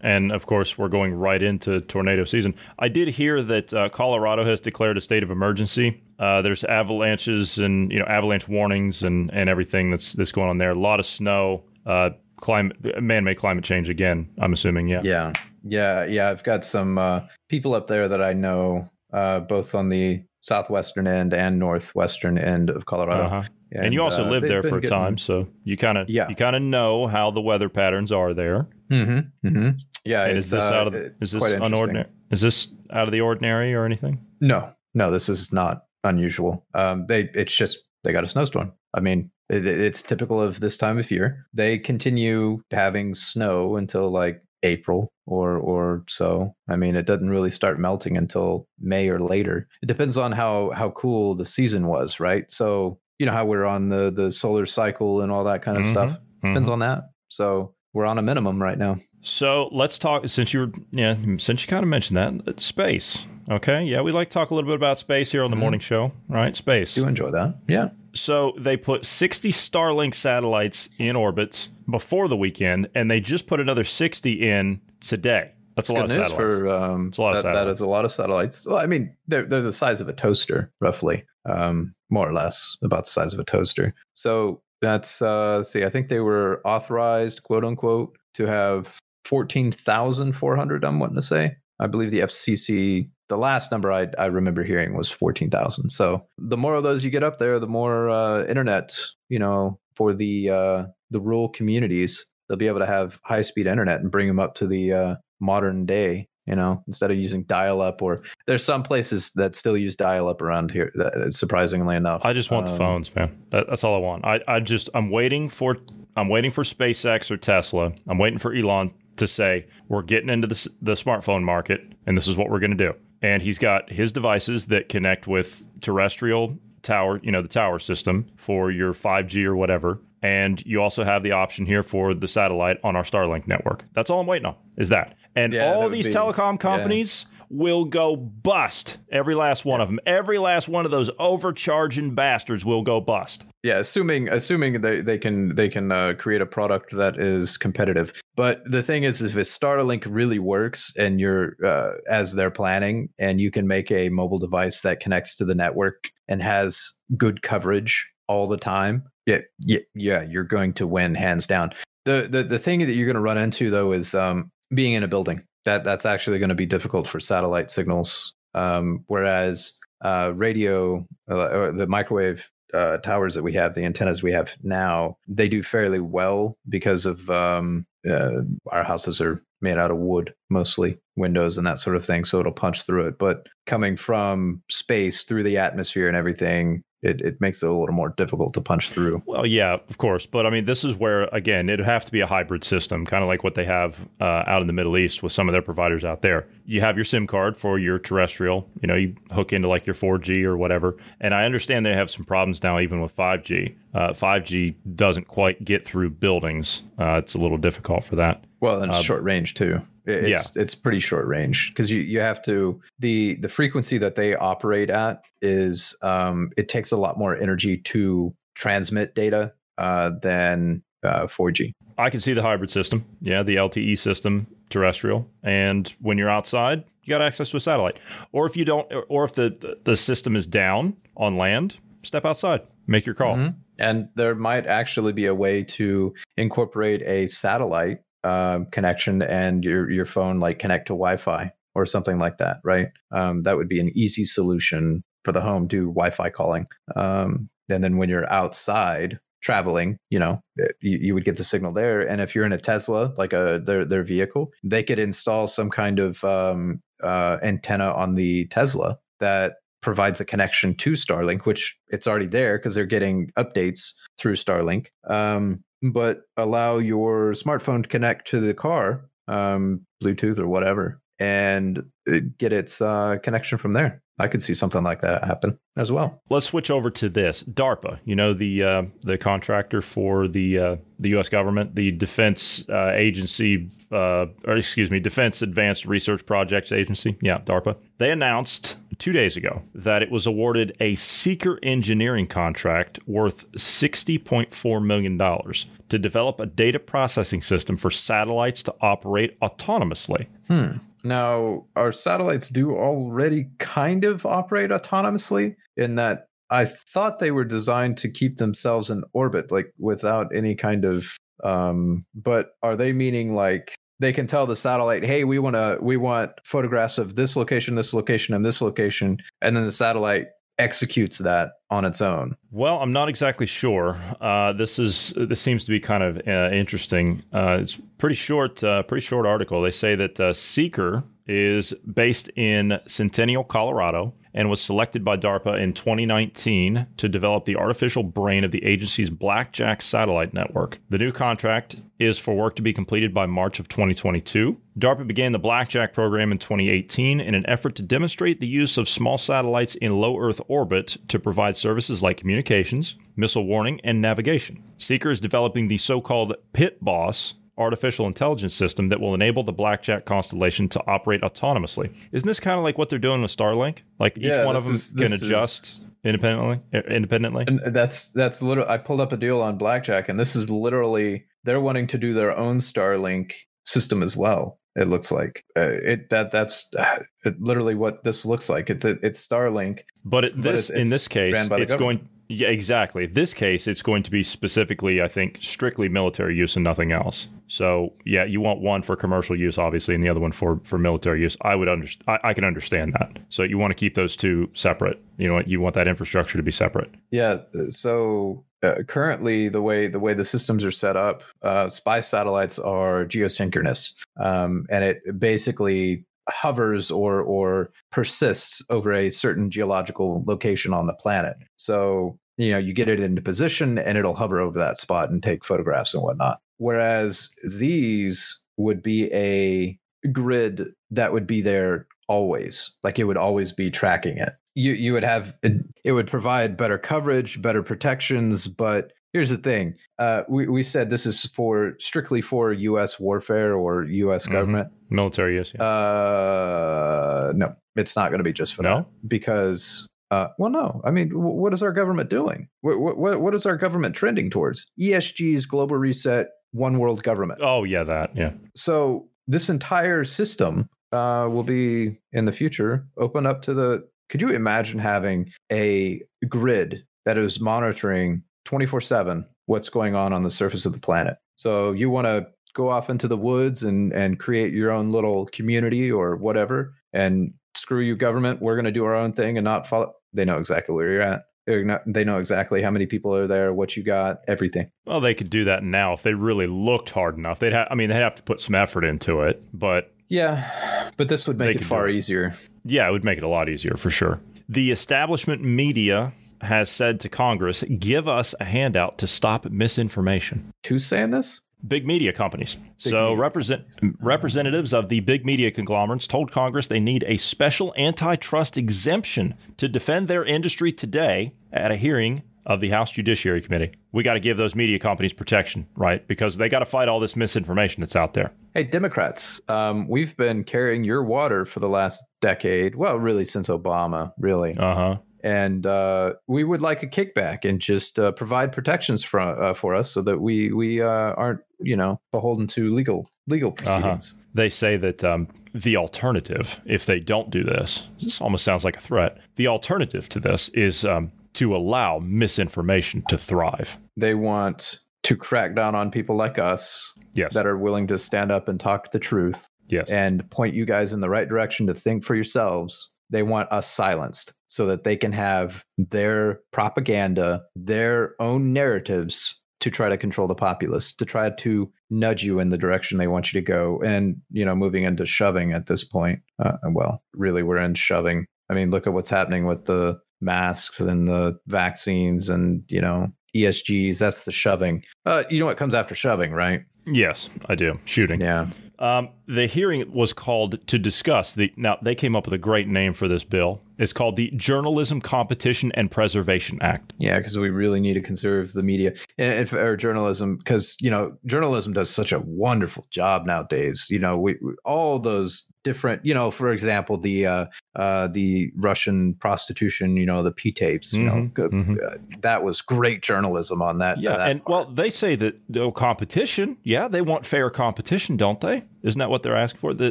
And 0.00 0.32
of 0.32 0.46
course, 0.46 0.78
we're 0.78 0.88
going 0.88 1.12
right 1.12 1.42
into 1.42 1.80
tornado 1.82 2.24
season. 2.24 2.54
I 2.78 2.88
did 2.88 3.08
hear 3.08 3.42
that 3.42 3.74
uh, 3.74 3.88
Colorado 3.88 4.44
has 4.44 4.60
declared 4.60 4.96
a 4.96 5.00
state 5.00 5.22
of 5.22 5.30
emergency. 5.30 6.02
Uh, 6.18 6.40
there's 6.40 6.64
avalanches 6.64 7.58
and 7.58 7.90
you 7.92 7.98
know 7.98 8.04
avalanche 8.06 8.48
warnings 8.48 9.02
and, 9.02 9.30
and 9.32 9.50
everything 9.50 9.90
that's 9.90 10.12
that's 10.12 10.32
going 10.32 10.48
on 10.48 10.58
there. 10.58 10.70
A 10.70 10.74
lot 10.74 11.00
of 11.00 11.06
snow, 11.06 11.64
uh, 11.84 12.10
climate, 12.40 13.02
man-made 13.02 13.38
climate 13.38 13.64
change 13.64 13.88
again. 13.88 14.28
I'm 14.38 14.52
assuming, 14.52 14.88
yeah. 14.88 15.00
Yeah, 15.02 15.32
yeah, 15.64 16.04
yeah. 16.04 16.30
I've 16.30 16.44
got 16.44 16.64
some 16.64 16.96
uh, 16.96 17.22
people 17.48 17.74
up 17.74 17.88
there 17.88 18.08
that 18.08 18.22
I 18.22 18.32
know, 18.32 18.88
uh, 19.12 19.40
both 19.40 19.74
on 19.74 19.88
the 19.88 20.22
southwestern 20.40 21.06
end 21.06 21.34
and 21.34 21.58
northwestern 21.58 22.38
end 22.38 22.70
of 22.70 22.86
Colorado. 22.86 23.24
Uh-huh. 23.24 23.42
And, 23.72 23.92
you 23.92 24.02
also 24.02 24.24
uh, 24.24 24.30
lived 24.30 24.48
there 24.48 24.62
for 24.62 24.78
a 24.78 24.80
getting- 24.80 24.96
time, 24.96 25.18
so 25.18 25.46
you 25.64 25.76
kind 25.76 25.98
of 25.98 26.08
Yeah. 26.08 26.28
you 26.28 26.34
kind 26.34 26.56
of 26.56 26.62
know 26.62 27.06
how 27.06 27.30
the 27.30 27.40
weather 27.42 27.68
patterns 27.68 28.10
are 28.12 28.32
there. 28.32 28.66
Mm-hmm. 28.90 29.46
Mm-hmm. 29.46 29.78
Yeah. 30.04 30.24
And 30.24 30.38
is 30.38 30.50
this 30.50 30.64
uh, 30.64 30.72
out 30.72 30.86
of 30.88 30.94
is 30.94 31.32
this 31.32 31.42
unordinary? 31.42 32.06
Is 32.30 32.40
this 32.40 32.68
out 32.90 33.06
of 33.06 33.12
the 33.12 33.20
ordinary 33.20 33.74
or 33.74 33.84
anything? 33.84 34.24
No, 34.40 34.72
no, 34.94 35.10
this 35.10 35.28
is 35.28 35.52
not 35.52 35.82
unusual. 36.04 36.64
Um, 36.74 37.04
they 37.08 37.28
it's 37.34 37.54
just 37.54 37.78
they 38.04 38.12
got 38.12 38.24
a 38.24 38.28
snowstorm. 38.28 38.72
I 38.94 39.00
mean, 39.00 39.30
it, 39.50 39.66
it's 39.66 40.02
typical 40.02 40.40
of 40.40 40.60
this 40.60 40.78
time 40.78 40.98
of 40.98 41.10
year. 41.10 41.44
They 41.52 41.78
continue 41.78 42.62
having 42.70 43.14
snow 43.14 43.76
until 43.76 44.10
like 44.10 44.42
April 44.62 45.12
or 45.26 45.56
or 45.56 46.04
so. 46.08 46.54
I 46.68 46.76
mean, 46.76 46.96
it 46.96 47.06
doesn't 47.06 47.30
really 47.30 47.50
start 47.50 47.78
melting 47.78 48.16
until 48.16 48.66
May 48.80 49.08
or 49.08 49.20
later. 49.20 49.68
It 49.82 49.86
depends 49.86 50.16
on 50.16 50.32
how 50.32 50.70
how 50.70 50.90
cool 50.90 51.34
the 51.34 51.44
season 51.44 51.86
was, 51.86 52.18
right? 52.20 52.44
So 52.50 52.98
you 53.18 53.26
know 53.26 53.32
how 53.32 53.44
we're 53.44 53.64
on 53.66 53.88
the 53.88 54.10
the 54.10 54.32
solar 54.32 54.66
cycle 54.66 55.20
and 55.22 55.30
all 55.32 55.44
that 55.44 55.62
kind 55.62 55.76
of 55.78 55.84
Mhm, 55.84 55.90
stuff. 55.90 56.18
Depends 56.42 56.68
mhm. 56.68 56.72
on 56.72 56.78
that. 56.80 57.10
So 57.28 57.74
we're 57.92 58.06
on 58.06 58.18
a 58.18 58.22
minimum 58.22 58.62
right 58.62 58.78
now. 58.78 58.96
So 59.22 59.68
let's 59.72 59.98
talk. 59.98 60.26
Since 60.28 60.54
you 60.54 60.60
were, 60.60 60.72
yeah, 60.92 61.16
since 61.38 61.62
you 61.62 61.68
kind 61.68 61.82
of 61.82 61.88
mentioned 61.88 62.16
that 62.16 62.48
uh, 62.48 62.52
space. 62.58 63.24
Okay, 63.50 63.82
yeah, 63.84 64.02
we 64.02 64.12
like 64.12 64.28
to 64.30 64.34
talk 64.34 64.50
a 64.50 64.54
little 64.54 64.68
bit 64.68 64.76
about 64.76 64.98
space 64.98 65.32
here 65.32 65.42
on 65.42 65.50
the 65.50 65.56
Mhm. 65.56 65.60
morning 65.60 65.80
show, 65.80 66.12
right? 66.28 66.54
Space. 66.54 66.94
Do 66.94 67.06
enjoy 67.06 67.30
that. 67.30 67.56
Yeah. 67.66 67.88
So 68.14 68.52
they 68.58 68.76
put 68.76 69.04
60 69.04 69.50
Starlink 69.52 70.14
satellites 70.14 70.88
in 70.98 71.16
orbit 71.16 71.68
before 71.90 72.28
the 72.28 72.36
weekend, 72.36 72.88
and 72.94 73.10
they 73.10 73.20
just 73.20 73.46
put 73.46 73.60
another 73.60 73.84
60 73.84 74.48
in 74.48 74.80
today. 75.00 75.52
That's 75.76 75.88
a 75.90 75.92
lot 75.92 76.08
Good 76.08 76.10
of 76.10 76.16
news 76.16 76.28
satellites. 76.28 76.54
for 76.54 76.68
um, 76.68 77.12
a 77.16 77.20
lot 77.20 77.36
of 77.36 77.42
that, 77.44 77.50
that 77.50 77.54
satellites. 77.54 77.76
is 77.76 77.80
a 77.80 77.86
lot 77.86 78.04
of 78.04 78.10
satellites. 78.10 78.66
Well, 78.66 78.78
I 78.78 78.86
mean, 78.86 79.14
they're 79.28 79.44
they're 79.44 79.62
the 79.62 79.72
size 79.72 80.00
of 80.00 80.08
a 80.08 80.12
toaster, 80.12 80.72
roughly, 80.80 81.24
um, 81.48 81.94
more 82.10 82.28
or 82.28 82.32
less, 82.32 82.76
about 82.82 83.04
the 83.04 83.10
size 83.10 83.32
of 83.32 83.38
a 83.38 83.44
toaster. 83.44 83.94
So 84.14 84.60
that's 84.82 85.22
uh, 85.22 85.58
let's 85.58 85.70
see. 85.70 85.84
I 85.84 85.88
think 85.88 86.08
they 86.08 86.18
were 86.18 86.60
authorized, 86.64 87.44
quote 87.44 87.64
unquote, 87.64 88.18
to 88.34 88.46
have 88.46 88.98
fourteen 89.24 89.70
thousand 89.70 90.32
four 90.32 90.56
hundred. 90.56 90.84
I'm 90.84 90.98
wanting 90.98 91.16
to 91.16 91.22
say. 91.22 91.56
I 91.78 91.86
believe 91.86 92.10
the 92.10 92.20
FCC. 92.20 93.08
The 93.28 93.38
last 93.38 93.70
number 93.70 93.92
I, 93.92 94.08
I 94.18 94.26
remember 94.26 94.64
hearing 94.64 94.96
was 94.96 95.10
fourteen 95.10 95.50
thousand. 95.50 95.90
So 95.90 96.26
the 96.38 96.56
more 96.56 96.74
of 96.74 96.82
those 96.82 97.04
you 97.04 97.10
get 97.10 97.22
up 97.22 97.38
there, 97.38 97.58
the 97.58 97.66
more 97.66 98.08
uh, 98.08 98.44
internet, 98.46 98.96
you 99.28 99.38
know, 99.38 99.78
for 99.96 100.14
the 100.14 100.50
uh, 100.50 100.84
the 101.10 101.20
rural 101.20 101.48
communities, 101.48 102.26
they'll 102.48 102.58
be 102.58 102.68
able 102.68 102.80
to 102.80 102.86
have 102.86 103.20
high 103.24 103.42
speed 103.42 103.66
internet 103.66 104.00
and 104.00 104.10
bring 104.10 104.26
them 104.26 104.40
up 104.40 104.54
to 104.56 104.66
the 104.66 104.92
uh, 104.92 105.14
modern 105.40 105.86
day 105.86 106.28
you 106.46 106.56
know 106.56 106.82
instead 106.86 107.10
of 107.10 107.18
using 107.18 107.44
dial 107.44 107.80
up 107.82 108.00
or 108.00 108.20
there's 108.46 108.64
some 108.64 108.82
places 108.82 109.30
that 109.32 109.54
still 109.54 109.76
use 109.76 109.94
dial 109.94 110.28
up 110.28 110.40
around 110.40 110.70
here 110.70 110.90
that, 110.94 111.32
surprisingly 111.34 111.94
enough 111.94 112.22
I 112.24 112.32
just 112.32 112.50
want 112.50 112.66
the 112.66 112.72
Um, 112.72 112.78
phones, 112.78 113.14
man. 113.14 113.36
That, 113.50 113.66
that's 113.68 113.84
all 113.84 113.94
I 113.94 113.98
want. 113.98 114.24
I, 114.24 114.40
I 114.48 114.60
just 114.60 114.88
I'm 114.94 115.10
waiting 115.10 115.48
for 115.50 115.76
I'm 116.16 116.28
waiting 116.28 116.50
for 116.50 116.64
SpaceX 116.64 117.30
or 117.30 117.36
Tesla. 117.36 117.92
I'm 118.08 118.18
waiting 118.18 118.38
for 118.38 118.52
Elon 118.54 118.92
to 119.16 119.28
say 119.28 119.66
we're 119.88 120.02
getting 120.02 120.30
into 120.30 120.46
the 120.46 120.68
the 120.80 120.92
smartphone 120.94 121.42
market 121.44 121.82
and 122.06 122.16
this 122.16 122.26
is 122.26 122.36
what 122.36 122.48
we're 122.48 122.60
going 122.60 122.76
to 122.76 122.92
do. 122.92 122.94
And 123.22 123.42
he's 123.42 123.58
got 123.58 123.90
his 123.90 124.12
devices 124.12 124.66
that 124.66 124.88
connect 124.88 125.26
with 125.26 125.62
terrestrial 125.80 126.56
tower, 126.82 127.20
you 127.22 127.32
know, 127.32 127.42
the 127.42 127.48
tower 127.48 127.78
system 127.78 128.26
for 128.36 128.70
your 128.70 128.92
5G 128.92 129.44
or 129.44 129.56
whatever. 129.56 130.00
And 130.22 130.64
you 130.66 130.80
also 130.82 131.04
have 131.04 131.22
the 131.22 131.32
option 131.32 131.66
here 131.66 131.82
for 131.82 132.14
the 132.14 132.28
satellite 132.28 132.78
on 132.82 132.96
our 132.96 133.02
Starlink 133.04 133.46
network. 133.46 133.84
That's 133.92 134.10
all 134.10 134.20
I'm 134.20 134.26
waiting 134.26 134.46
on. 134.46 134.56
Is 134.76 134.88
that. 134.88 135.16
And 135.36 135.52
Yeah, 135.52 135.74
all 135.74 135.84
would 135.84 135.92
these 135.92 136.06
be- 136.08 136.12
telecom 136.12 136.58
companies 136.58 137.26
will 137.50 137.84
go 137.84 138.16
bust. 138.16 138.98
Every 139.10 139.34
last 139.34 139.64
one 139.64 139.80
of 139.80 139.88
them. 139.88 140.00
Every 140.06 140.38
last 140.38 140.68
one 140.68 140.84
of 140.84 140.90
those 140.90 141.10
overcharging 141.18 142.14
bastards 142.14 142.64
will 142.64 142.82
go 142.82 143.00
bust. 143.00 143.44
yeah 143.62 143.78
assuming 143.78 144.28
assuming 144.28 144.80
they, 144.80 145.00
they 145.00 145.18
can 145.18 145.54
they 145.54 145.68
can 145.68 145.90
uh, 145.90 146.14
create 146.18 146.40
a 146.40 146.46
product 146.46 146.94
that 146.96 147.18
is 147.18 147.56
competitive 147.56 148.12
but 148.36 148.62
the 148.66 148.82
thing 148.82 149.02
is, 149.02 149.20
if 149.20 149.34
starlink 149.34 150.06
really 150.08 150.38
works 150.38 150.92
and 150.96 151.20
you're 151.20 151.56
uh, 151.64 151.92
as 152.08 152.34
they're 152.34 152.50
planning 152.50 153.08
and 153.18 153.40
you 153.40 153.50
can 153.50 153.66
make 153.66 153.90
a 153.90 154.08
mobile 154.10 154.38
device 154.38 154.82
that 154.82 155.00
connects 155.00 155.34
to 155.36 155.44
the 155.44 155.54
network 155.54 156.10
and 156.28 156.42
has 156.42 156.92
good 157.16 157.42
coverage 157.42 158.08
all 158.28 158.46
the 158.46 158.56
time 158.56 159.02
yeah 159.26 159.40
yeah, 159.58 159.80
yeah 159.94 160.22
you're 160.22 160.44
going 160.44 160.72
to 160.72 160.86
win 160.86 161.14
hands 161.14 161.46
down 161.46 161.70
the 162.04 162.28
the, 162.30 162.42
the 162.42 162.58
thing 162.58 162.80
that 162.80 162.94
you're 162.94 163.06
going 163.06 163.14
to 163.14 163.20
run 163.20 163.38
into 163.38 163.70
though 163.70 163.92
is 163.92 164.14
um, 164.14 164.50
being 164.74 164.92
in 164.92 165.02
a 165.02 165.08
building 165.08 165.42
that 165.68 165.84
that's 165.84 166.06
actually 166.06 166.38
going 166.38 166.48
to 166.48 166.54
be 166.54 166.66
difficult 166.66 167.06
for 167.06 167.20
satellite 167.20 167.70
signals 167.70 168.34
um, 168.54 169.04
whereas 169.06 169.74
uh, 170.02 170.32
radio 170.34 171.06
uh, 171.30 171.48
or 171.48 171.72
the 171.72 171.86
microwave 171.86 172.50
uh, 172.74 172.98
towers 172.98 173.34
that 173.34 173.42
we 173.42 173.52
have, 173.54 173.74
the 173.74 173.84
antennas 173.84 174.22
we 174.22 174.32
have 174.32 174.54
now, 174.62 175.16
they 175.26 175.48
do 175.48 175.62
fairly 175.62 176.00
well 176.00 176.56
because 176.68 177.06
of 177.06 177.28
um, 177.30 177.86
uh, 178.08 178.40
our 178.70 178.84
houses 178.84 179.20
are 179.20 179.42
made 179.60 179.78
out 179.78 179.90
of 179.90 179.96
wood 179.96 180.34
mostly, 180.50 180.98
windows 181.16 181.58
and 181.58 181.66
that 181.66 181.78
sort 181.78 181.96
of 181.96 182.04
thing. 182.04 182.24
So 182.24 182.38
it'll 182.40 182.52
punch 182.52 182.82
through 182.82 183.06
it. 183.08 183.18
But 183.18 183.46
coming 183.66 183.96
from 183.96 184.62
space 184.70 185.24
through 185.24 185.42
the 185.42 185.58
atmosphere 185.58 186.08
and 186.08 186.16
everything, 186.16 186.82
it, 187.02 187.20
it 187.20 187.40
makes 187.40 187.62
it 187.62 187.68
a 187.68 187.72
little 187.72 187.94
more 187.94 188.08
difficult 188.16 188.54
to 188.54 188.60
punch 188.60 188.90
through. 188.90 189.22
Well, 189.26 189.46
yeah, 189.46 189.74
of 189.88 189.98
course. 189.98 190.26
But 190.26 190.46
I 190.46 190.50
mean, 190.50 190.64
this 190.64 190.84
is 190.84 190.96
where, 190.96 191.24
again, 191.32 191.68
it'd 191.68 191.86
have 191.86 192.04
to 192.06 192.12
be 192.12 192.20
a 192.20 192.26
hybrid 192.26 192.64
system, 192.64 193.06
kind 193.06 193.22
of 193.22 193.28
like 193.28 193.44
what 193.44 193.54
they 193.54 193.64
have 193.64 194.00
uh, 194.20 194.42
out 194.46 194.60
in 194.62 194.66
the 194.66 194.72
Middle 194.72 194.96
East 194.98 195.22
with 195.22 195.30
some 195.32 195.48
of 195.48 195.52
their 195.52 195.62
providers 195.62 196.04
out 196.04 196.22
there. 196.22 196.48
You 196.66 196.80
have 196.80 196.96
your 196.96 197.04
SIM 197.04 197.26
card 197.26 197.56
for 197.56 197.78
your 197.78 197.98
terrestrial, 197.98 198.68
you 198.82 198.88
know, 198.88 198.96
you 198.96 199.14
hook 199.30 199.52
into 199.52 199.68
like 199.68 199.86
your 199.86 199.94
4G 199.94 200.42
or 200.44 200.56
whatever. 200.56 200.96
And 201.20 201.34
I 201.34 201.44
understand 201.44 201.86
they 201.86 201.94
have 201.94 202.10
some 202.10 202.24
problems 202.24 202.62
now, 202.62 202.80
even 202.80 203.00
with 203.00 203.14
5G. 203.16 203.74
Uh, 203.94 204.10
5G 204.10 204.74
doesn't 204.96 205.28
quite 205.28 205.64
get 205.64 205.84
through 205.86 206.10
buildings, 206.10 206.82
uh, 206.98 207.14
it's 207.22 207.34
a 207.34 207.38
little 207.38 207.58
difficult 207.58 208.04
for 208.04 208.16
that. 208.16 208.44
Well, 208.60 208.82
and 208.82 208.90
Uh, 208.90 209.00
short 209.00 209.22
range 209.22 209.54
too. 209.54 209.80
It- 210.08 210.24
It's 210.32 210.56
it's 210.56 210.74
pretty 210.74 211.00
short 211.00 211.26
range 211.26 211.68
because 211.70 211.90
you 211.90 212.00
you 212.00 212.20
have 212.20 212.42
to 212.42 212.80
the 212.98 213.34
the 213.40 213.48
frequency 213.48 213.98
that 213.98 214.14
they 214.14 214.34
operate 214.36 214.90
at 214.90 215.22
is 215.42 215.96
um 216.02 216.50
it 216.56 216.68
takes 216.68 216.90
a 216.92 216.96
lot 216.96 217.18
more 217.18 217.36
energy 217.36 217.76
to 217.78 218.34
transmit 218.54 219.14
data 219.14 219.52
uh 219.78 220.10
than 220.22 220.82
uh 221.04 221.26
4G. 221.26 221.72
I 221.98 222.10
can 222.10 222.20
see 222.20 222.32
the 222.32 222.42
hybrid 222.42 222.70
system. 222.70 223.04
Yeah, 223.20 223.42
the 223.42 223.56
LTE 223.56 223.98
system, 223.98 224.46
terrestrial. 224.70 225.28
And 225.42 225.92
when 226.00 226.16
you're 226.18 226.30
outside, 226.30 226.84
you 227.02 227.10
got 227.10 227.22
access 227.22 227.50
to 227.50 227.56
a 227.56 227.60
satellite. 227.60 227.98
Or 228.32 228.46
if 228.46 228.56
you 228.56 228.64
don't, 228.64 228.86
or 229.08 229.24
if 229.24 229.32
the, 229.34 229.76
the 229.84 229.96
system 229.96 230.36
is 230.36 230.46
down 230.46 230.96
on 231.16 231.36
land, 231.36 231.76
step 232.04 232.24
outside. 232.24 232.60
make 232.86 233.04
your 233.04 233.14
call. 233.16 233.36
Mhm. 233.36 233.54
And 233.78 234.08
there 234.14 234.34
might 234.34 234.66
actually 234.66 235.12
be 235.12 235.26
a 235.26 235.34
way 235.34 235.62
to 235.64 236.14
incorporate 236.36 237.02
a 237.02 237.26
satellite 237.26 237.98
um, 238.24 238.66
connection 238.66 239.22
and 239.22 239.64
your 239.64 239.90
your 239.90 240.06
phone 240.06 240.38
like 240.38 240.58
connect 240.58 240.86
to 240.88 240.92
Wi-Fi 240.92 241.52
or 241.74 241.86
something 241.86 242.18
like 242.18 242.38
that, 242.38 242.58
right? 242.64 242.88
Um, 243.12 243.42
that 243.42 243.56
would 243.56 243.68
be 243.68 243.80
an 243.80 243.90
easy 243.94 244.24
solution 244.24 245.04
for 245.24 245.32
the 245.32 245.40
home. 245.40 245.66
Do 245.66 245.86
Wi-Fi 245.88 246.30
calling, 246.30 246.66
um, 246.96 247.48
and 247.68 247.82
then 247.82 247.96
when 247.96 248.08
you're 248.08 248.30
outside 248.32 249.18
traveling, 249.40 249.98
you 250.10 250.18
know, 250.18 250.40
eh, 250.60 250.66
you, 250.80 250.98
you 251.00 251.14
would 251.14 251.24
get 251.24 251.36
the 251.36 251.44
signal 251.44 251.72
there. 251.72 252.00
And 252.00 252.20
if 252.20 252.34
you're 252.34 252.44
in 252.44 252.52
a 252.52 252.58
Tesla, 252.58 253.12
like 253.16 253.32
a 253.32 253.60
their 253.64 253.84
their 253.84 254.02
vehicle, 254.02 254.50
they 254.64 254.82
could 254.82 254.98
install 254.98 255.46
some 255.46 255.70
kind 255.70 255.98
of 255.98 256.22
um, 256.24 256.80
uh, 257.02 257.38
antenna 257.42 257.92
on 257.92 258.14
the 258.14 258.46
Tesla 258.46 258.98
that 259.20 259.54
provides 259.80 260.20
a 260.20 260.24
connection 260.24 260.74
to 260.74 260.92
Starlink, 260.92 261.46
which 261.46 261.78
it's 261.88 262.06
already 262.06 262.26
there 262.26 262.58
because 262.58 262.74
they're 262.74 262.84
getting 262.86 263.30
updates 263.38 263.92
through 264.18 264.34
Starlink. 264.34 264.86
Um, 265.08 265.62
but 265.82 266.22
allow 266.36 266.78
your 266.78 267.32
smartphone 267.32 267.82
to 267.82 267.88
connect 267.88 268.28
to 268.28 268.40
the 268.40 268.54
car, 268.54 269.08
um, 269.28 269.86
Bluetooth 270.02 270.38
or 270.38 270.48
whatever, 270.48 271.00
and 271.18 271.84
uh, 272.10 272.18
get 272.38 272.52
its 272.52 272.80
uh, 272.80 273.16
connection 273.22 273.58
from 273.58 273.72
there. 273.72 274.02
I 274.20 274.26
could 274.26 274.42
see 274.42 274.54
something 274.54 274.82
like 274.82 275.00
that 275.02 275.24
happen 275.24 275.58
as 275.76 275.92
well. 275.92 276.20
Let's 276.28 276.46
switch 276.46 276.70
over 276.70 276.90
to 276.90 277.08
this 277.08 277.44
DARPA. 277.44 278.00
You 278.04 278.16
know 278.16 278.34
the 278.34 278.62
uh, 278.62 278.82
the 279.02 279.16
contractor 279.16 279.80
for 279.80 280.26
the 280.26 280.58
uh, 280.58 280.76
the 280.98 281.10
U.S. 281.10 281.28
government, 281.28 281.76
the 281.76 281.92
Defense 281.92 282.68
uh, 282.68 282.90
Agency, 282.94 283.70
uh, 283.92 284.26
or 284.44 284.56
excuse 284.56 284.90
me, 284.90 284.98
Defense 284.98 285.40
Advanced 285.40 285.86
Research 285.86 286.26
Projects 286.26 286.72
Agency. 286.72 287.16
Yeah, 287.22 287.38
DARPA. 287.38 287.78
They 287.98 288.10
announced 288.10 288.78
two 288.98 289.12
days 289.12 289.36
ago 289.36 289.62
that 289.72 290.02
it 290.02 290.10
was 290.10 290.26
awarded 290.26 290.76
a 290.80 290.94
SEAKR 290.94 291.60
engineering 291.62 292.26
contract 292.26 292.98
worth 293.06 293.46
sixty 293.56 294.18
point 294.18 294.52
four 294.52 294.80
million 294.80 295.16
dollars 295.16 295.66
to 295.90 295.98
develop 295.98 296.40
a 296.40 296.46
data 296.46 296.80
processing 296.80 297.40
system 297.40 297.76
for 297.76 297.90
satellites 297.90 298.64
to 298.64 298.74
operate 298.80 299.38
autonomously. 299.40 300.26
Hmm. 300.48 300.78
Now, 301.04 301.66
our 301.76 301.92
satellites 301.92 302.48
do 302.48 302.76
already 302.76 303.48
kind 303.58 304.04
of 304.04 304.26
operate 304.26 304.70
autonomously 304.70 305.54
in 305.76 305.94
that 305.96 306.26
I 306.50 306.64
thought 306.64 307.18
they 307.18 307.30
were 307.30 307.44
designed 307.44 307.98
to 307.98 308.10
keep 308.10 308.38
themselves 308.38 308.90
in 308.90 309.04
orbit, 309.12 309.52
like 309.52 309.72
without 309.78 310.34
any 310.34 310.54
kind 310.54 310.84
of. 310.84 311.06
Um, 311.44 312.04
but 312.14 312.50
are 312.62 312.74
they 312.74 312.92
meaning 312.92 313.34
like 313.34 313.74
they 314.00 314.12
can 314.12 314.26
tell 314.26 314.46
the 314.46 314.56
satellite, 314.56 315.04
"Hey, 315.04 315.24
we 315.24 315.38
want 315.38 315.54
to, 315.54 315.78
we 315.80 315.96
want 315.96 316.32
photographs 316.44 316.98
of 316.98 317.16
this 317.16 317.36
location, 317.36 317.74
this 317.74 317.92
location, 317.94 318.34
and 318.34 318.44
this 318.44 318.60
location," 318.60 319.18
and 319.40 319.56
then 319.56 319.64
the 319.64 319.70
satellite 319.70 320.28
executes 320.58 321.18
that 321.18 321.52
on 321.70 321.84
its 321.84 322.00
own. 322.00 322.36
Well, 322.50 322.80
I'm 322.80 322.92
not 322.92 323.08
exactly 323.08 323.46
sure. 323.46 323.96
Uh, 324.20 324.52
this 324.52 324.78
is 324.78 325.12
this 325.16 325.40
seems 325.40 325.64
to 325.64 325.70
be 325.70 325.80
kind 325.80 326.02
of 326.02 326.16
uh, 326.26 326.50
interesting. 326.52 327.22
Uh, 327.32 327.58
it's 327.60 327.80
pretty 327.98 328.14
short, 328.14 328.62
uh, 328.64 328.82
pretty 328.82 329.04
short 329.04 329.26
article. 329.26 329.62
They 329.62 329.70
say 329.70 329.94
that 329.96 330.18
uh, 330.20 330.32
SEAKR 330.32 331.04
is 331.26 331.72
based 331.92 332.30
in 332.36 332.80
Centennial, 332.86 333.44
Colorado, 333.44 334.14
and 334.38 334.48
was 334.48 334.60
selected 334.60 335.04
by 335.04 335.16
DARPA 335.16 335.60
in 335.60 335.72
2019 335.72 336.86
to 336.96 337.08
develop 337.08 337.44
the 337.44 337.56
artificial 337.56 338.04
brain 338.04 338.44
of 338.44 338.52
the 338.52 338.64
agency's 338.64 339.10
Blackjack 339.10 339.82
satellite 339.82 340.32
network. 340.32 340.78
The 340.88 340.98
new 340.98 341.10
contract 341.10 341.80
is 341.98 342.20
for 342.20 342.36
work 342.36 342.54
to 342.54 342.62
be 342.62 342.72
completed 342.72 343.12
by 343.12 343.26
March 343.26 343.58
of 343.58 343.66
2022. 343.66 344.56
DARPA 344.78 345.08
began 345.08 345.32
the 345.32 345.40
Blackjack 345.40 345.92
program 345.92 346.30
in 346.30 346.38
2018 346.38 347.18
in 347.18 347.34
an 347.34 347.44
effort 347.48 347.74
to 347.74 347.82
demonstrate 347.82 348.38
the 348.38 348.46
use 348.46 348.78
of 348.78 348.88
small 348.88 349.18
satellites 349.18 349.74
in 349.74 349.98
low 349.98 350.16
Earth 350.16 350.40
orbit 350.46 350.98
to 351.08 351.18
provide 351.18 351.56
services 351.56 352.00
like 352.00 352.16
communications, 352.16 352.94
missile 353.16 353.44
warning, 353.44 353.80
and 353.82 354.00
navigation. 354.00 354.62
SEAKR 354.78 355.10
is 355.10 355.18
developing 355.18 355.66
the 355.66 355.78
so 355.78 356.00
called 356.00 356.36
Pit 356.52 356.78
Boss 356.80 357.34
artificial 357.58 358.06
intelligence 358.06 358.54
system 358.54 358.88
that 358.88 359.00
will 359.00 359.14
enable 359.14 359.42
the 359.42 359.52
Blackjack 359.52 360.04
constellation 360.04 360.68
to 360.68 360.82
operate 360.86 361.20
autonomously. 361.22 361.92
Isn't 362.12 362.26
this 362.26 362.40
kind 362.40 362.58
of 362.58 362.64
like 362.64 362.78
what 362.78 362.88
they're 362.88 362.98
doing 362.98 363.20
with 363.22 363.34
Starlink? 363.36 363.78
Like 363.98 364.16
each 364.16 364.24
Yeah, 364.24 364.44
one 364.44 364.56
of 364.56 364.64
them 364.64 364.74
is- 364.74 364.92
can 364.96 365.12
adjust 365.12 365.64
is- 365.64 365.84
independently. 366.04 366.60
Independently. 366.88 367.44
And 367.48 367.60
that's 367.74 368.08
that's 368.10 368.40
literally. 368.42 368.70
I 368.70 368.78
pulled 368.78 369.00
up 369.00 369.12
a 369.12 369.16
deal 369.16 369.40
on 369.42 369.58
Blackjack, 369.58 370.08
and 370.08 370.18
this 370.18 370.36
is 370.36 370.48
literally 370.48 371.24
they're 371.44 371.60
wanting 371.60 371.86
to 371.88 371.98
do 371.98 372.12
their 372.14 372.36
own 372.36 372.58
Starlink 372.58 373.32
system 373.64 374.02
as 374.02 374.16
well. 374.16 374.58
It 374.76 374.86
looks 374.86 375.10
like 375.10 375.44
uh, 375.56 375.72
it 375.82 376.08
that 376.10 376.30
that's 376.30 376.68
uh, 376.78 377.00
it, 377.24 377.40
literally 377.40 377.74
what 377.74 378.04
this 378.04 378.24
looks 378.24 378.48
like. 378.48 378.70
It's 378.70 378.84
a, 378.84 378.96
it's 379.02 379.26
Starlink. 379.26 379.80
But 380.04 380.26
it, 380.26 380.32
But 380.36 380.42
this, 380.42 380.70
it's- 380.70 380.84
in 380.86 380.88
this 380.90 381.08
case, 381.08 381.34
ran 381.34 381.48
by 381.48 381.56
the 381.56 381.62
it's 381.62 381.74
going. 381.74 382.08
Yeah, 382.30 382.48
exactly. 382.48 383.06
This 383.06 383.32
case, 383.32 383.66
it's 383.66 383.80
going 383.80 384.02
to 384.02 384.10
be 384.10 384.22
specifically, 384.22 385.00
I 385.00 385.08
think, 385.08 385.38
strictly 385.40 385.88
military 385.88 386.36
use 386.36 386.56
and 386.56 386.64
nothing 386.64 386.92
else. 386.92 387.28
So, 387.46 387.94
yeah, 388.04 388.24
you 388.24 388.40
want 388.40 388.60
one 388.60 388.82
for 388.82 388.96
commercial 388.96 389.34
use, 389.34 389.56
obviously, 389.56 389.94
and 389.94 390.04
the 390.04 390.10
other 390.10 390.20
one 390.20 390.32
for 390.32 390.60
for 390.64 390.78
military 390.78 391.22
use. 391.22 391.38
I 391.40 391.56
would 391.56 391.68
understand. 391.68 392.04
I, 392.06 392.30
I 392.30 392.34
can 392.34 392.44
understand 392.44 392.92
that. 392.92 393.18
So, 393.30 393.42
you 393.44 393.56
want 393.56 393.70
to 393.70 393.74
keep 393.74 393.94
those 393.94 394.14
two 394.14 394.50
separate. 394.52 395.02
You 395.16 395.28
know, 395.28 395.42
you 395.46 395.60
want 395.60 395.74
that 395.76 395.88
infrastructure 395.88 396.36
to 396.36 396.42
be 396.42 396.50
separate. 396.50 396.90
Yeah. 397.10 397.38
So 397.70 398.44
uh, 398.62 398.82
currently, 398.86 399.48
the 399.48 399.62
way 399.62 399.86
the 399.86 400.00
way 400.00 400.14
the 400.14 400.24
systems 400.24 400.64
are 400.64 400.70
set 400.70 400.96
up, 400.96 401.22
uh, 401.42 401.68
spy 401.68 402.00
satellites 402.00 402.58
are 402.58 403.04
geosynchronous, 403.06 403.94
um, 404.18 404.66
and 404.68 404.84
it 404.84 405.00
basically 405.18 406.04
hovers 406.28 406.90
or 406.90 407.20
or 407.20 407.70
persists 407.90 408.62
over 408.70 408.92
a 408.92 409.10
certain 409.10 409.50
geological 409.50 410.24
location 410.26 410.72
on 410.72 410.86
the 410.86 410.94
planet. 410.94 411.36
So 411.56 412.18
you 412.36 412.50
know 412.50 412.58
you 412.58 412.72
get 412.72 412.88
it 412.88 413.00
into 413.00 413.22
position, 413.22 413.78
and 413.78 413.98
it'll 413.98 414.14
hover 414.14 414.40
over 414.40 414.58
that 414.58 414.78
spot 414.78 415.10
and 415.10 415.22
take 415.22 415.44
photographs 415.44 415.94
and 415.94 416.02
whatnot. 416.02 416.38
Whereas 416.58 417.30
these 417.44 418.40
would 418.56 418.82
be 418.82 419.12
a 419.12 419.78
grid 420.12 420.68
that 420.90 421.12
would 421.12 421.26
be 421.26 421.40
there 421.40 421.86
always, 422.08 422.74
like 422.82 422.98
it 422.98 423.04
would 423.04 423.16
always 423.16 423.52
be 423.52 423.70
tracking 423.70 424.18
it 424.18 424.32
you 424.58 424.72
you 424.72 424.92
would 424.92 425.04
have 425.04 425.36
it 425.84 425.92
would 425.92 426.08
provide 426.08 426.56
better 426.56 426.78
coverage, 426.78 427.40
better 427.40 427.62
protections. 427.62 428.48
But 428.48 428.92
here's 429.12 429.30
the 429.30 429.36
thing: 429.36 429.74
uh, 429.98 430.22
we 430.28 430.46
we 430.48 430.62
said 430.62 430.90
this 430.90 431.06
is 431.06 431.24
for 431.26 431.74
strictly 431.78 432.20
for 432.20 432.52
U.S. 432.52 432.98
warfare 433.00 433.54
or 433.54 433.84
U.S. 433.84 434.26
Mhm. 434.26 434.32
government. 434.32 434.68
Military 434.90 435.36
yes 435.36 435.52
Yeah. 435.54 435.62
Uh, 435.64 437.32
no, 437.36 437.54
it's 437.76 437.96
not 437.96 438.10
going 438.10 438.18
to 438.18 438.24
be 438.24 438.32
just 438.32 438.54
for 438.54 438.62
No? 438.62 438.76
that 438.76 438.86
because. 439.08 439.88
Uh, 440.10 440.28
well, 440.38 440.48
no. 440.50 440.80
I 440.84 440.90
mean, 440.90 441.10
wh- 441.10 441.36
what 441.36 441.52
is 441.52 441.62
our 441.62 441.70
government 441.70 442.08
doing? 442.08 442.48
What, 442.62 442.80
what, 442.96 443.20
what 443.20 443.34
is 443.34 443.44
our 443.44 443.58
government 443.58 443.94
trending 443.94 444.30
towards? 444.30 444.70
ESG's 444.80 445.44
global 445.44 445.76
reset, 445.76 446.28
one 446.52 446.78
world 446.78 447.02
government. 447.02 447.40
oh, 447.42 447.64
yeah, 447.64 447.84
that. 447.84 448.16
Yeah. 448.16 448.32
So 448.56 449.10
this 449.26 449.50
entire 449.50 450.04
system 450.04 450.70
uh, 450.92 451.28
will 451.30 451.42
be 451.42 452.00
in 452.14 452.24
the 452.24 452.32
future 452.32 452.86
open 452.96 453.26
up 453.26 453.42
to 453.42 453.52
the. 453.52 453.86
Could 454.08 454.22
you 454.22 454.30
imagine 454.30 454.78
having 454.78 455.30
a 455.52 456.00
grid 456.26 456.84
that 457.04 457.18
is 457.18 457.38
monitoring 457.38 458.22
24 458.48 458.80
7 458.80 459.26
what's 459.44 459.68
going 459.68 459.94
on 459.94 460.14
on 460.14 460.22
the 460.22 460.30
surface 460.30 460.64
of 460.64 460.72
the 460.72 460.80
planet? 460.80 461.18
So 461.36 461.72
you 461.72 461.90
want 461.90 462.06
to 462.06 462.26
go 462.54 462.70
off 462.70 462.88
into 462.88 463.06
the 463.06 463.16
woods 463.16 463.62
and, 463.62 463.92
and 463.92 464.18
create 464.18 464.54
your 464.54 464.70
own 464.70 464.90
little 464.90 465.26
community 465.26 465.92
or 465.92 466.16
whatever, 466.16 466.72
and 466.94 467.34
screw 467.54 467.80
you, 467.82 467.94
government. 467.94 468.40
We're 468.40 468.56
going 468.56 468.64
to 468.64 468.72
do 468.72 468.86
our 468.86 468.94
own 468.94 469.12
thing 469.12 469.36
and 469.36 469.44
not 469.44 469.66
follow. 469.66 469.92
They 470.14 470.24
know 470.24 470.38
exactly 470.38 470.74
where 470.74 470.90
you're 470.90 471.02
at. 471.02 471.24
Not, 471.46 471.82
they 471.86 472.04
know 472.04 472.18
exactly 472.18 472.62
how 472.62 472.70
many 472.70 472.86
people 472.86 473.14
are 473.14 473.26
there, 473.26 473.52
what 473.52 473.76
you 473.76 473.82
got, 473.82 474.18
everything. 474.26 474.70
Well, 474.86 475.00
they 475.00 475.14
could 475.14 475.28
do 475.30 475.44
that 475.44 475.62
now 475.62 475.92
if 475.92 476.02
they 476.02 476.14
really 476.14 476.46
looked 476.46 476.88
hard 476.90 477.18
enough. 477.18 477.40
They'd 477.40 477.52
have. 477.52 477.68
I 477.70 477.74
mean, 477.74 477.90
they'd 477.90 477.96
have 477.96 478.14
to 478.16 478.22
put 478.22 478.40
some 478.40 478.54
effort 478.54 478.84
into 478.84 479.20
it, 479.22 479.44
but 479.52 479.92
Yeah, 480.08 480.90
but 480.96 481.10
this 481.10 481.26
would 481.26 481.38
make 481.38 481.56
it 481.56 481.64
far 481.64 481.86
it. 481.86 481.94
easier. 481.96 482.34
Yeah, 482.64 482.88
it 482.88 482.92
would 482.92 483.04
make 483.04 483.18
it 483.18 483.24
a 483.24 483.28
lot 483.28 483.50
easier 483.50 483.76
for 483.76 483.90
sure. 483.90 484.20
The 484.48 484.70
establishment 484.70 485.42
media 485.42 486.12
has 486.42 486.70
said 486.70 487.00
to 487.00 487.08
Congress, 487.08 487.62
give 487.78 488.08
us 488.08 488.34
a 488.40 488.44
handout 488.44 488.98
to 488.98 489.06
stop 489.06 489.46
misinformation. 489.46 490.52
Who's 490.66 490.86
saying 490.86 491.10
this? 491.10 491.42
Big 491.66 491.86
media 491.86 492.12
companies. 492.12 492.56
so 492.76 493.08
media 493.08 493.16
represent 493.16 493.64
representatives 494.00 494.72
of 494.72 494.88
the 494.88 495.00
big 495.00 495.26
media 495.26 495.50
conglomerates 495.50 496.06
told 496.06 496.30
Congress 496.30 496.68
they 496.68 496.78
need 496.78 497.04
a 497.08 497.16
special 497.16 497.74
antitrust 497.76 498.56
exemption 498.56 499.34
to 499.56 499.68
defend 499.68 500.06
their 500.06 500.24
industry 500.24 500.70
today 500.70 501.34
at 501.52 501.72
a 501.72 501.76
hearing 501.76 502.22
of 502.46 502.60
the 502.60 502.70
House 502.70 502.90
Judiciary 502.90 503.42
Committee. 503.42 503.72
We 503.92 504.02
got 504.02 504.14
to 504.14 504.20
give 504.20 504.38
those 504.38 504.54
media 504.54 504.78
companies 504.78 505.12
protection, 505.12 505.66
right? 505.76 506.06
Because 506.08 506.38
they 506.38 506.48
got 506.48 506.60
to 506.60 506.66
fight 506.66 506.88
all 506.88 506.98
this 506.98 507.14
misinformation 507.14 507.82
that's 507.82 507.94
out 507.96 508.14
there. 508.14 508.32
Hey, 508.54 508.64
Democrats, 508.64 509.40
um, 509.48 509.86
we've 509.86 510.16
been 510.16 510.44
carrying 510.44 510.82
your 510.82 511.04
water 511.04 511.44
for 511.44 511.60
the 511.60 511.68
last 511.68 512.02
decade. 512.22 512.74
Well, 512.74 512.98
really, 512.98 513.26
since 513.26 513.48
Obama, 513.48 514.12
really. 514.18 514.56
Uh 514.56 514.74
huh. 514.74 514.96
And 515.28 515.66
uh, 515.66 516.14
we 516.26 516.44
would 516.44 516.60
like 516.60 516.82
a 516.82 516.86
kickback 516.86 517.44
and 517.48 517.60
just 517.60 517.98
uh, 517.98 518.12
provide 518.12 518.52
protections 518.52 519.04
for, 519.04 519.20
uh, 519.20 519.54
for 519.54 519.74
us 519.74 519.90
so 519.90 520.02
that 520.02 520.20
we, 520.20 520.52
we 520.52 520.80
uh, 520.80 521.12
aren't, 521.14 521.40
you 521.60 521.76
know, 521.76 522.00
beholden 522.12 522.46
to 522.48 522.72
legal 522.72 523.10
legal 523.26 523.52
proceedings. 523.52 524.14
They 524.34 524.48
say 524.48 524.76
that 524.78 525.04
um, 525.04 525.28
the 525.52 525.76
alternative, 525.76 526.60
if 526.64 526.86
they 526.86 527.00
don't 527.00 527.30
do 527.30 527.44
this, 527.44 527.86
this 528.00 528.20
almost 528.20 528.44
sounds 528.44 528.64
like 528.64 528.76
a 528.76 528.80
threat. 528.80 529.18
The 529.36 529.48
alternative 529.48 530.08
to 530.10 530.20
this 530.20 530.48
is 530.50 530.84
um, 530.84 531.10
to 531.34 531.54
allow 531.54 531.98
misinformation 531.98 533.02
to 533.08 533.16
thrive. 533.16 533.76
They 533.96 534.14
want 534.14 534.78
to 535.02 535.16
crack 535.16 535.54
down 535.54 535.74
on 535.74 535.90
people 535.90 536.16
like 536.16 536.38
us 536.38 536.92
Yes. 537.14 537.34
that 537.34 537.46
are 537.46 537.58
willing 537.58 537.86
to 537.88 537.98
stand 537.98 538.30
up 538.30 538.48
and 538.48 538.60
talk 538.60 538.92
the 538.92 538.98
truth 538.98 539.48
yes. 539.66 539.90
and 539.90 540.28
point 540.30 540.54
you 540.54 540.64
guys 540.64 540.92
in 540.92 541.00
the 541.00 541.08
right 541.08 541.28
direction 541.28 541.66
to 541.66 541.74
think 541.74 542.04
for 542.04 542.14
yourselves. 542.14 542.94
They 543.10 543.22
want 543.22 543.50
us 543.52 543.66
silenced 543.66 544.34
so 544.46 544.66
that 544.66 544.84
they 544.84 544.96
can 544.96 545.12
have 545.12 545.64
their 545.76 546.40
propaganda, 546.52 547.42
their 547.56 548.14
own 548.20 548.52
narratives 548.52 549.40
to 549.60 549.70
try 549.70 549.88
to 549.88 549.96
control 549.96 550.28
the 550.28 550.34
populace, 550.34 550.92
to 550.94 551.04
try 551.04 551.30
to 551.30 551.70
nudge 551.90 552.22
you 552.22 552.38
in 552.38 552.48
the 552.48 552.58
direction 552.58 552.98
they 552.98 553.08
want 553.08 553.32
you 553.32 553.40
to 553.40 553.44
go. 553.44 553.80
And, 553.82 554.16
you 554.30 554.44
know, 554.44 554.54
moving 554.54 554.84
into 554.84 555.04
shoving 555.04 555.52
at 555.52 555.66
this 555.66 555.84
point, 555.84 556.20
uh, 556.38 556.56
well, 556.70 557.02
really, 557.12 557.42
we're 557.42 557.58
in 557.58 557.74
shoving. 557.74 558.26
I 558.50 558.54
mean, 558.54 558.70
look 558.70 558.86
at 558.86 558.92
what's 558.92 559.10
happening 559.10 559.46
with 559.46 559.64
the 559.64 559.98
masks 560.20 560.80
and 560.80 561.08
the 561.08 561.38
vaccines 561.46 562.28
and, 562.28 562.62
you 562.68 562.80
know, 562.80 563.08
ESGs. 563.34 563.98
That's 563.98 564.24
the 564.24 564.32
shoving. 564.32 564.84
Uh, 565.04 565.24
you 565.28 565.40
know 565.40 565.46
what 565.46 565.56
comes 565.56 565.74
after 565.74 565.94
shoving, 565.94 566.32
right? 566.32 566.62
Yes, 566.92 567.28
I 567.46 567.54
do. 567.54 567.78
Shooting. 567.84 568.20
Yeah. 568.20 568.48
Um, 568.80 569.08
the 569.26 569.46
hearing 569.46 569.92
was 569.92 570.12
called 570.12 570.64
to 570.68 570.78
discuss 570.78 571.34
the. 571.34 571.52
Now 571.56 571.78
they 571.82 571.96
came 571.96 572.14
up 572.14 572.26
with 572.26 572.34
a 572.34 572.38
great 572.38 572.68
name 572.68 572.92
for 572.92 573.08
this 573.08 573.24
bill. 573.24 573.60
It's 573.76 573.92
called 573.92 574.16
the 574.16 574.30
Journalism 574.36 575.00
Competition 575.00 575.70
and 575.74 575.90
Preservation 575.90 576.58
Act. 576.62 576.94
Yeah, 576.98 577.18
because 577.18 577.36
we 577.38 577.50
really 577.50 577.80
need 577.80 577.94
to 577.94 578.00
conserve 578.00 578.52
the 578.52 578.62
media 578.62 578.92
and, 579.18 579.34
and 579.34 579.52
or 579.52 579.76
journalism 579.76 580.36
because 580.36 580.76
you 580.80 580.90
know 580.90 581.16
journalism 581.26 581.72
does 581.72 581.90
such 581.90 582.12
a 582.12 582.20
wonderful 582.20 582.86
job 582.90 583.26
nowadays. 583.26 583.88
You 583.90 583.98
know, 583.98 584.16
we, 584.16 584.36
we 584.40 584.52
all 584.64 584.98
those 585.00 585.46
different. 585.64 586.04
You 586.04 586.14
know, 586.14 586.30
for 586.30 586.52
example, 586.52 586.96
the 586.98 587.26
uh, 587.26 587.46
uh, 587.76 588.06
the 588.08 588.50
Russian 588.56 589.14
prostitution. 589.14 589.96
You 589.96 590.06
know, 590.06 590.22
the 590.22 590.32
P 590.32 590.52
tapes. 590.52 590.92
You 590.94 591.02
know, 591.04 591.12
Mhm, 591.12 591.34
good- 591.34 591.50
mhm. 591.50 591.84
uh, 591.84 591.98
that 592.20 592.42
was 592.44 592.62
great 592.62 593.02
journalism 593.02 593.60
on 593.60 593.78
that. 593.78 594.00
Yeah, 594.00 594.16
that 594.16 594.30
and 594.30 594.44
part. 594.44 594.66
well, 594.66 594.74
they 594.74 594.90
say 594.90 595.14
that 595.16 595.34
the 595.48 595.70
competition. 595.72 596.56
Yeah, 596.78 596.86
they 596.86 597.02
want 597.02 597.26
fair 597.26 597.50
competition, 597.50 598.16
don't 598.16 598.40
they? 598.40 598.62
Isn't 598.84 599.00
that 599.00 599.10
what 599.10 599.24
they're 599.24 599.34
asking 599.34 599.58
for? 599.58 599.74
The 599.74 599.90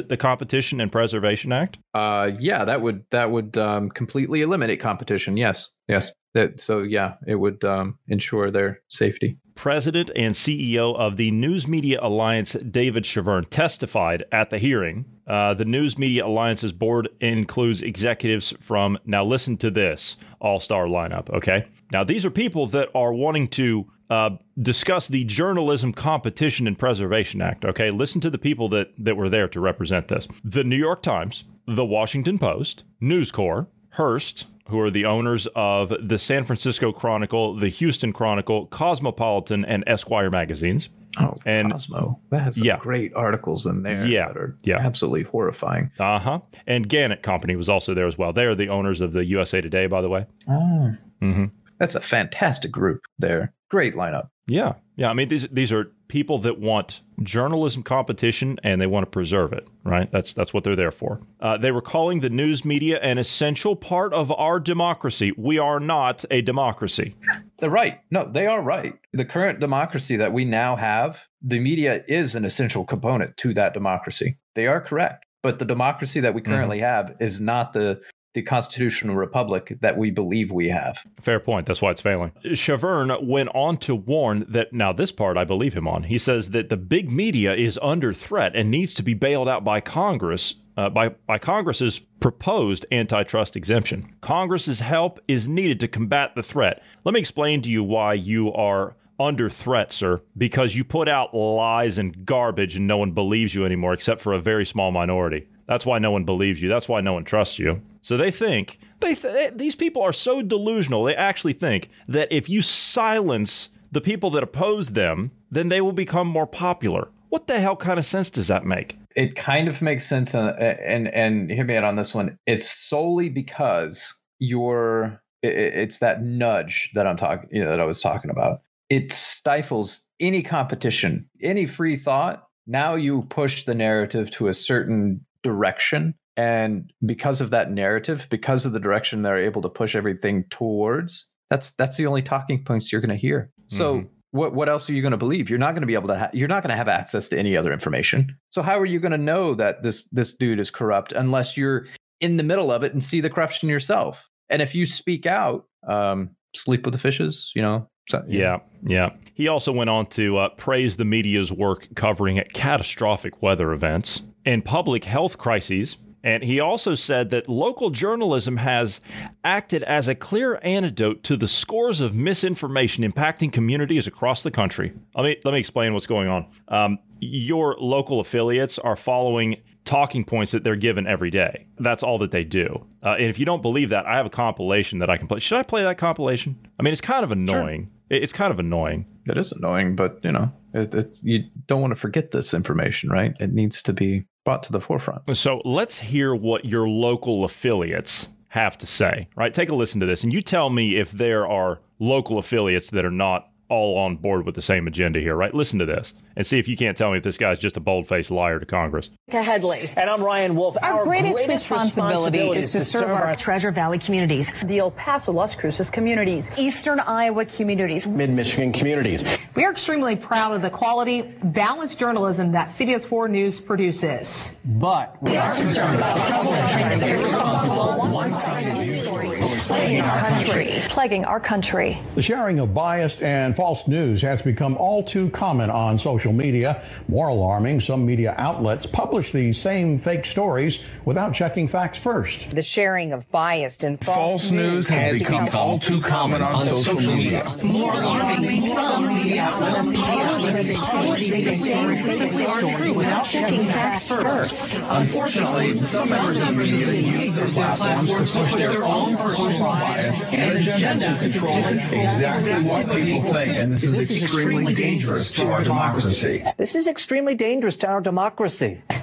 the 0.00 0.16
Competition 0.16 0.80
and 0.80 0.90
Preservation 0.90 1.52
Act. 1.52 1.76
uh, 1.92 2.30
yeah, 2.38 2.64
that 2.64 2.80
would 2.80 3.04
that 3.10 3.30
would 3.30 3.58
um, 3.58 3.90
completely 3.90 4.40
eliminate 4.40 4.80
competition. 4.80 5.36
Yes, 5.36 5.68
yes. 5.86 6.12
That 6.32 6.60
so 6.60 6.80
yeah, 6.80 7.16
it 7.26 7.34
would 7.34 7.62
um, 7.62 7.98
ensure 8.08 8.50
their 8.50 8.80
safety. 8.88 9.36
President 9.54 10.10
and 10.16 10.34
CEO 10.34 10.96
of 10.96 11.18
the 11.18 11.30
News 11.30 11.68
Media 11.68 11.98
Alliance, 12.00 12.54
David 12.54 13.04
Chavern, 13.04 13.44
testified 13.50 14.24
at 14.32 14.48
the 14.48 14.58
hearing. 14.58 15.04
Uh, 15.26 15.52
the 15.52 15.66
News 15.66 15.98
Media 15.98 16.24
Alliance's 16.24 16.72
board 16.72 17.08
includes 17.20 17.82
executives 17.82 18.54
from, 18.60 18.98
now 19.04 19.24
listen 19.24 19.56
to 19.58 19.70
this, 19.70 20.16
all 20.40 20.60
star 20.60 20.86
lineup, 20.86 21.28
okay? 21.30 21.66
Now, 21.92 22.04
these 22.04 22.24
are 22.24 22.30
people 22.30 22.66
that 22.68 22.88
are 22.94 23.12
wanting 23.12 23.48
to 23.48 23.90
uh, 24.10 24.30
discuss 24.58 25.08
the 25.08 25.24
Journalism 25.24 25.92
Competition 25.92 26.66
and 26.66 26.78
Preservation 26.78 27.42
Act, 27.42 27.64
okay? 27.64 27.90
Listen 27.90 28.20
to 28.22 28.30
the 28.30 28.38
people 28.38 28.68
that, 28.70 28.92
that 28.98 29.16
were 29.16 29.28
there 29.28 29.48
to 29.48 29.60
represent 29.60 30.08
this 30.08 30.26
the 30.44 30.64
New 30.64 30.76
York 30.76 31.02
Times, 31.02 31.44
the 31.66 31.84
Washington 31.84 32.38
Post, 32.38 32.84
News 33.00 33.30
Corp, 33.30 33.70
Hearst, 33.90 34.46
who 34.68 34.78
are 34.80 34.90
the 34.90 35.04
owners 35.06 35.46
of 35.54 35.92
the 36.00 36.18
San 36.18 36.44
Francisco 36.44 36.92
Chronicle, 36.92 37.56
the 37.56 37.68
Houston 37.68 38.12
Chronicle, 38.12 38.66
Cosmopolitan, 38.66 39.64
and 39.64 39.82
Esquire 39.86 40.30
magazines. 40.30 40.88
Oh, 41.18 41.34
And- 41.46 41.72
Cosmo. 41.72 42.20
That 42.30 42.42
has 42.42 42.56
some 42.56 42.66
Yeah. 42.66 42.76
great 42.78 43.12
articles 43.14 43.66
in 43.66 43.82
there 43.82 44.06
Yeah, 44.06 44.28
that 44.28 44.36
are 44.36 44.56
yeah. 44.62 44.76
absolutely 44.78 45.22
horrifying. 45.22 45.90
Uh 45.98 46.18
huh. 46.18 46.40
And 46.66 46.86
Gannett 46.88 47.22
Company 47.22 47.56
was 47.56 47.68
also 47.68 47.94
there 47.94 48.06
as 48.06 48.18
well. 48.18 48.32
They 48.32 48.44
are 48.44 48.54
the 48.54 48.68
owners 48.68 49.00
of 49.00 49.12
the 49.14 49.24
USA 49.24 49.60
Today, 49.62 49.86
by 49.86 50.02
the 50.02 50.08
way. 50.10 50.26
Oh. 50.48 50.92
Mm-hmm. 51.22 51.46
That's 51.78 51.94
a 51.94 52.00
fantastic 52.00 52.70
group 52.70 53.00
there. 53.18 53.52
Great 53.70 53.94
lineup. 53.94 54.30
Yeah, 54.46 54.74
yeah. 54.96 55.10
I 55.10 55.14
mean, 55.14 55.28
these 55.28 55.46
these 55.48 55.72
are 55.72 55.92
people 56.08 56.38
that 56.38 56.58
want 56.58 57.02
journalism 57.22 57.82
competition 57.82 58.58
and 58.62 58.80
they 58.80 58.86
want 58.86 59.04
to 59.04 59.10
preserve 59.10 59.52
it. 59.52 59.68
Right. 59.84 60.10
That's 60.10 60.32
that's 60.32 60.54
what 60.54 60.64
they're 60.64 60.76
there 60.76 60.90
for. 60.90 61.20
Uh, 61.40 61.58
they 61.58 61.70
were 61.70 61.82
calling 61.82 62.20
the 62.20 62.30
news 62.30 62.64
media 62.64 62.98
an 63.00 63.18
essential 63.18 63.76
part 63.76 64.12
of 64.14 64.32
our 64.32 64.58
democracy. 64.58 65.32
We 65.36 65.58
are 65.58 65.78
not 65.78 66.24
a 66.30 66.40
democracy. 66.42 67.14
They're 67.58 67.68
right. 67.68 67.98
No, 68.12 68.24
they 68.24 68.46
are 68.46 68.62
right. 68.62 68.94
The 69.12 69.24
current 69.24 69.58
democracy 69.58 70.14
that 70.14 70.32
we 70.32 70.44
now 70.44 70.76
have, 70.76 71.26
the 71.42 71.58
media 71.58 72.04
is 72.06 72.36
an 72.36 72.44
essential 72.44 72.84
component 72.84 73.36
to 73.38 73.52
that 73.54 73.74
democracy. 73.74 74.38
They 74.54 74.68
are 74.68 74.80
correct. 74.80 75.24
But 75.42 75.58
the 75.58 75.64
democracy 75.64 76.20
that 76.20 76.34
we 76.34 76.40
currently 76.40 76.78
have 76.78 77.16
is 77.18 77.40
not 77.40 77.72
the 77.72 78.00
the 78.38 78.42
constitutional 78.42 79.16
republic 79.16 79.76
that 79.80 79.98
we 79.98 80.12
believe 80.12 80.52
we 80.52 80.68
have. 80.68 81.04
Fair 81.20 81.40
point. 81.40 81.66
That's 81.66 81.82
why 81.82 81.90
it's 81.90 82.00
failing. 82.00 82.30
Chavern 82.44 83.26
went 83.26 83.48
on 83.52 83.78
to 83.78 83.96
warn 83.96 84.46
that 84.48 84.72
now 84.72 84.92
this 84.92 85.10
part 85.10 85.36
I 85.36 85.42
believe 85.42 85.74
him 85.74 85.88
on. 85.88 86.04
He 86.04 86.18
says 86.18 86.50
that 86.50 86.68
the 86.68 86.76
big 86.76 87.10
media 87.10 87.56
is 87.56 87.80
under 87.82 88.12
threat 88.12 88.54
and 88.54 88.70
needs 88.70 88.94
to 88.94 89.02
be 89.02 89.14
bailed 89.14 89.48
out 89.48 89.64
by 89.64 89.80
Congress 89.80 90.54
uh, 90.76 90.88
by 90.88 91.08
by 91.26 91.36
Congress's 91.36 91.98
proposed 91.98 92.86
antitrust 92.92 93.56
exemption. 93.56 94.14
Congress's 94.20 94.78
help 94.78 95.18
is 95.26 95.48
needed 95.48 95.80
to 95.80 95.88
combat 95.88 96.36
the 96.36 96.42
threat. 96.44 96.80
Let 97.02 97.14
me 97.14 97.18
explain 97.18 97.60
to 97.62 97.70
you 97.72 97.82
why 97.82 98.14
you 98.14 98.52
are 98.52 98.94
under 99.18 99.50
threat, 99.50 99.90
sir, 99.90 100.20
because 100.36 100.76
you 100.76 100.84
put 100.84 101.08
out 101.08 101.34
lies 101.34 101.98
and 101.98 102.24
garbage 102.24 102.76
and 102.76 102.86
no 102.86 102.98
one 102.98 103.10
believes 103.10 103.56
you 103.56 103.64
anymore 103.64 103.94
except 103.94 104.20
for 104.20 104.32
a 104.32 104.40
very 104.40 104.64
small 104.64 104.92
minority. 104.92 105.48
That's 105.68 105.86
why 105.86 105.98
no 105.98 106.10
one 106.10 106.24
believes 106.24 106.60
you. 106.62 106.68
That's 106.68 106.88
why 106.88 107.00
no 107.00 107.12
one 107.12 107.24
trusts 107.24 107.58
you. 107.58 107.82
So 108.00 108.16
they 108.16 108.30
think 108.30 108.78
they 109.00 109.14
th- 109.14 109.52
these 109.54 109.76
people 109.76 110.02
are 110.02 110.12
so 110.14 110.42
delusional. 110.42 111.04
They 111.04 111.14
actually 111.14 111.52
think 111.52 111.90
that 112.08 112.32
if 112.32 112.48
you 112.48 112.62
silence 112.62 113.68
the 113.92 114.00
people 114.00 114.30
that 114.30 114.42
oppose 114.42 114.92
them, 114.92 115.30
then 115.50 115.68
they 115.68 115.80
will 115.80 115.92
become 115.92 116.26
more 116.26 116.46
popular. 116.46 117.08
What 117.28 117.46
the 117.46 117.60
hell 117.60 117.76
kind 117.76 117.98
of 117.98 118.04
sense 118.04 118.30
does 118.30 118.48
that 118.48 118.64
make? 118.64 118.98
It 119.14 119.36
kind 119.36 119.68
of 119.68 119.82
makes 119.82 120.06
sense, 120.06 120.34
uh, 120.34 120.54
and 120.84 121.08
and 121.08 121.50
hear 121.50 121.64
me 121.64 121.76
out 121.76 121.84
on 121.84 121.96
this 121.96 122.14
one. 122.14 122.38
It's 122.46 122.68
solely 122.70 123.28
because 123.28 124.14
you're. 124.38 125.20
it- 125.42 125.74
It's 125.74 125.98
that 125.98 126.22
nudge 126.22 126.90
that 126.94 127.06
I'm 127.06 127.16
talking, 127.16 127.48
you 127.52 127.62
know, 127.62 127.70
that 127.70 127.80
I 127.80 127.84
was 127.84 128.00
talking 128.00 128.30
about. 128.30 128.60
It 128.90 129.12
stifles 129.12 130.06
any 130.18 130.42
competition, 130.42 131.28
any 131.42 131.66
free 131.66 131.96
thought. 131.96 132.44
Now 132.66 132.94
you 132.94 133.22
push 133.28 133.64
the 133.64 133.74
narrative 133.74 134.30
to 134.32 134.48
a 134.48 134.54
certain 134.54 135.24
direction, 135.52 136.14
and 136.36 136.92
because 137.04 137.40
of 137.40 137.50
that 137.50 137.70
narrative, 137.72 138.26
because 138.30 138.66
of 138.66 138.72
the 138.72 138.80
direction 138.80 139.22
they're 139.22 139.44
able 139.50 139.62
to 139.62 139.68
push 139.68 139.94
everything 139.96 140.44
towards, 140.50 141.28
that's 141.50 141.72
that's 141.72 141.96
the 141.96 142.06
only 142.06 142.22
talking 142.22 142.62
points 142.64 142.90
you're 142.92 143.00
going 143.00 143.16
to 143.18 143.26
hear. 143.28 143.50
So 143.68 143.86
Mhm. 144.00 144.08
what 144.32 144.54
what 144.54 144.68
else 144.68 144.88
are 144.88 144.92
you 144.92 145.02
going 145.02 145.16
to 145.18 145.24
believe? 145.26 145.48
You're 145.50 145.58
not 145.66 145.72
going 145.74 145.82
to 145.86 145.92
be 145.94 145.94
able 146.00 146.08
to. 146.08 146.18
Ha- 146.18 146.30
you're 146.32 146.48
not 146.54 146.62
going 146.62 146.70
to 146.70 146.76
have 146.76 146.88
access 146.88 147.28
to 147.30 147.38
any 147.38 147.56
other 147.56 147.72
information. 147.72 148.36
So 148.50 148.62
how 148.62 148.78
are 148.78 148.86
you 148.86 149.00
going 149.00 149.12
to 149.20 149.24
know 149.32 149.54
that 149.54 149.82
this 149.82 150.08
this 150.18 150.34
dude 150.34 150.60
is 150.60 150.70
corrupt 150.70 151.12
unless 151.12 151.56
you're 151.56 151.86
in 152.20 152.36
the 152.36 152.42
middle 152.44 152.70
of 152.70 152.82
it 152.82 152.92
and 152.92 153.02
see 153.02 153.20
the 153.20 153.30
corruption 153.30 153.68
yourself? 153.68 154.28
And 154.50 154.62
if 154.62 154.74
you 154.74 154.86
speak 154.86 155.26
out, 155.26 155.66
um, 155.88 156.30
sleep 156.54 156.84
with 156.84 156.92
the 156.92 156.98
fishes. 157.00 157.50
You 157.56 157.62
know. 157.62 157.88
So, 158.08 158.24
Yeah, 158.26 158.60
yeah. 158.86 159.10
He 159.34 159.48
also 159.48 159.70
went 159.70 159.90
on 159.90 160.06
to 160.06 160.38
uh, 160.38 160.48
praise 160.56 160.96
the 160.96 161.04
media's 161.04 161.52
work 161.52 161.88
covering 161.94 162.42
catastrophic 162.54 163.42
weather 163.42 163.70
events 163.72 164.22
and 164.48 164.64
public 164.64 165.04
health 165.04 165.36
crises. 165.38 165.98
And 166.24 166.42
he 166.42 166.58
also 166.58 166.94
said 166.96 167.30
that 167.30 167.48
local 167.48 167.90
journalism 167.90 168.56
has 168.56 169.00
acted 169.44 169.82
as 169.84 170.08
a 170.08 170.14
clear 170.14 170.58
antidote 170.62 171.22
to 171.24 171.36
the 171.36 171.46
scores 171.46 172.00
of 172.00 172.14
misinformation 172.14 173.04
impacting 173.10 173.52
communities 173.52 174.06
across 174.06 174.42
the 174.42 174.50
country. 174.50 174.92
Let 175.14 175.22
me 175.24 175.36
let 175.44 175.52
me 175.52 175.60
explain 175.60 175.94
what's 175.94 176.08
going 176.08 176.28
on. 176.28 176.46
Um, 176.68 176.98
your 177.20 177.76
local 177.78 178.20
affiliates 178.20 178.78
are 178.78 178.96
following 178.96 179.56
talking 179.84 180.24
points 180.24 180.52
that 180.52 180.64
they're 180.64 180.76
given 180.88 181.06
every 181.06 181.30
day. 181.30 181.66
That's 181.78 182.02
all 182.02 182.18
that 182.18 182.30
they 182.30 182.44
do. 182.44 182.84
Uh, 183.02 183.14
and 183.18 183.26
if 183.30 183.38
you 183.38 183.46
don't 183.46 183.62
believe 183.62 183.90
that, 183.90 184.04
I 184.06 184.16
have 184.16 184.26
a 184.26 184.30
compilation 184.30 184.98
that 184.98 185.08
I 185.08 185.16
can 185.16 185.28
play. 185.28 185.38
Should 185.38 185.58
I 185.58 185.62
play 185.62 185.82
that 185.84 185.98
compilation? 185.98 186.58
I 186.78 186.82
mean, 186.82 186.92
it's 186.92 187.00
kind 187.00 187.24
of 187.24 187.30
annoying. 187.30 187.90
It- 188.10 188.22
It's 188.24 188.32
kind 188.32 188.50
of 188.52 188.58
annoying. 188.58 189.06
It 189.26 189.36
is 189.38 189.52
annoying, 189.52 189.94
but 189.94 190.12
you 190.24 190.32
know, 190.32 190.50
it, 190.74 190.94
it's 190.94 191.22
you 191.22 191.44
don't 191.68 191.80
want 191.80 191.92
to 191.92 192.00
forget 192.00 192.30
this 192.32 192.54
information, 192.54 193.08
right? 193.10 193.34
It 193.40 193.52
needs 193.52 193.82
to 193.82 193.92
be 193.92 194.24
brought 194.48 194.62
to 194.62 194.72
the 194.72 194.80
forefront. 194.80 195.36
So 195.36 195.60
let's 195.66 195.98
hear 196.00 196.34
what 196.34 196.64
your 196.64 196.88
local 196.88 197.44
affiliates 197.44 198.30
have 198.48 198.78
to 198.78 198.86
say, 198.86 199.28
right? 199.36 199.52
Take 199.52 199.68
a 199.68 199.74
listen 199.74 200.00
to 200.00 200.06
this 200.06 200.24
and 200.24 200.32
you 200.32 200.40
tell 200.40 200.70
me 200.70 200.96
if 200.96 201.10
there 201.10 201.46
are 201.46 201.80
local 201.98 202.38
affiliates 202.38 202.88
that 202.92 203.04
are 203.04 203.10
not 203.10 203.50
all 203.68 203.98
on 203.98 204.16
board 204.16 204.46
with 204.46 204.54
the 204.54 204.62
same 204.62 204.86
agenda 204.86 205.20
here, 205.20 205.34
right? 205.34 205.52
Listen 205.52 205.78
to 205.78 205.86
this 205.86 206.14
and 206.36 206.46
see 206.46 206.58
if 206.58 206.68
you 206.68 206.76
can't 206.76 206.96
tell 206.96 207.10
me 207.10 207.18
if 207.18 207.22
this 207.22 207.36
guy's 207.36 207.58
just 207.58 207.76
a 207.76 207.80
bold 207.80 208.06
faced 208.08 208.30
liar 208.30 208.58
to 208.58 208.66
Congress. 208.66 209.10
Headley. 209.28 209.90
And 209.96 210.08
I'm 210.08 210.22
Ryan 210.22 210.54
Wolf. 210.54 210.76
Our, 210.82 211.04
greatest, 211.04 211.46
responsibility, 211.46 212.48
is 212.50 212.72
to 212.72 212.80
serve 212.80 213.10
our 213.10 213.34
Treasure 213.36 213.70
Valley 213.70 213.98
communities, 213.98 214.50
the 214.64 214.78
El 214.78 214.90
Paso, 214.90 215.32
Las 215.32 215.54
Cruces 215.54 215.90
communities. 215.90 216.50
Eastern 216.56 217.00
Iowa 217.00 217.44
communities. 217.44 218.06
mid 218.06 218.30
Michigan 218.30 218.72
communities. 218.72 219.24
We 219.54 219.64
are 219.64 219.70
extremely 219.70 220.16
proud 220.16 220.54
of 220.54 220.62
the 220.62 220.70
quality, 220.70 221.22
balanced 221.22 221.98
journalism 221.98 222.52
that 222.52 222.68
CBS 222.68 223.06
4 223.06 223.28
News 223.28 223.60
produces. 223.60 224.56
But 224.64 225.20
we 225.22 225.36
are 225.36 225.54
concerned 225.54 225.96
about 225.96 226.18
trouble 226.28 226.52
and 226.52 227.02
irresponsible 227.02 228.08
one-sided 228.12 228.74
news 228.74 229.02
stories. 229.02 229.57
Plaguing 229.68 230.00
our 230.00 230.18
country. 230.18 230.82
Plaguing 230.88 231.24
our 231.26 231.40
country. 231.40 231.98
The 232.14 232.22
sharing 232.22 232.58
of 232.58 232.72
biased 232.72 233.22
and 233.22 233.54
false 233.54 233.86
news 233.86 234.22
has 234.22 234.40
become 234.40 234.76
all 234.76 235.02
too 235.02 235.28
common 235.30 235.68
on 235.70 235.98
social 235.98 236.32
media. 236.32 236.82
More 237.06 237.28
alarming, 237.28 237.82
some 237.82 238.06
media 238.06 238.34
outlets 238.38 238.86
publish 238.86 239.30
these 239.30 239.60
same 239.60 239.98
fake 239.98 240.24
stories 240.24 240.82
without 241.04 241.34
checking 241.34 241.68
facts 241.68 241.98
first. 241.98 242.50
The 242.50 242.62
sharing 242.62 243.12
of 243.12 243.30
biased 243.30 243.84
and 243.84 243.98
false, 244.00 244.42
false 244.42 244.50
news 244.50 244.88
has, 244.88 245.12
has 245.12 245.18
become, 245.20 245.44
become 245.44 245.60
all 245.60 245.78
too 245.78 246.00
common 246.00 246.40
on, 246.40 246.54
on 246.54 246.66
social, 246.66 246.94
social 246.94 247.16
media. 247.16 247.44
media. 247.44 247.64
More 247.64 247.92
alarming, 247.92 248.50
some 248.50 249.14
media 249.14 249.42
outlets 249.42 250.80
publish 250.80 251.30
these 251.30 251.64
same 251.64 251.94
fake 251.94 252.40
stories 252.40 252.96
without 252.96 253.24
checking 253.24 253.64
facts 253.66 254.08
first. 254.08 254.80
Unfortunately, 254.88 255.78
some 255.84 256.08
members 256.08 256.40
of 256.40 256.56
the 256.56 256.86
media 256.86 257.24
use 257.24 257.34
their 257.34 257.46
platforms 257.46 258.32
to 258.32 258.38
push 258.38 258.54
their 258.54 258.84
own 258.84 259.16
personal 259.16 259.57
bias 259.58 260.22
and 260.24 260.58
agenda 260.58 261.06
to 261.06 261.18
control 261.18 261.56
exactly 261.56 262.68
what 262.68 262.86
people 262.86 263.22
think. 263.32 263.56
And 263.56 263.72
this, 263.72 263.82
this 263.82 264.10
is 264.10 264.22
extremely 264.22 264.74
dangerous 264.74 265.32
to 265.32 265.48
our 265.48 265.64
democracy. 265.64 266.44
This 266.56 266.74
is 266.74 266.86
extremely 266.86 267.34
dangerous 267.34 267.76
to 267.78 267.88
our 267.88 268.00
democracy. 268.00 268.82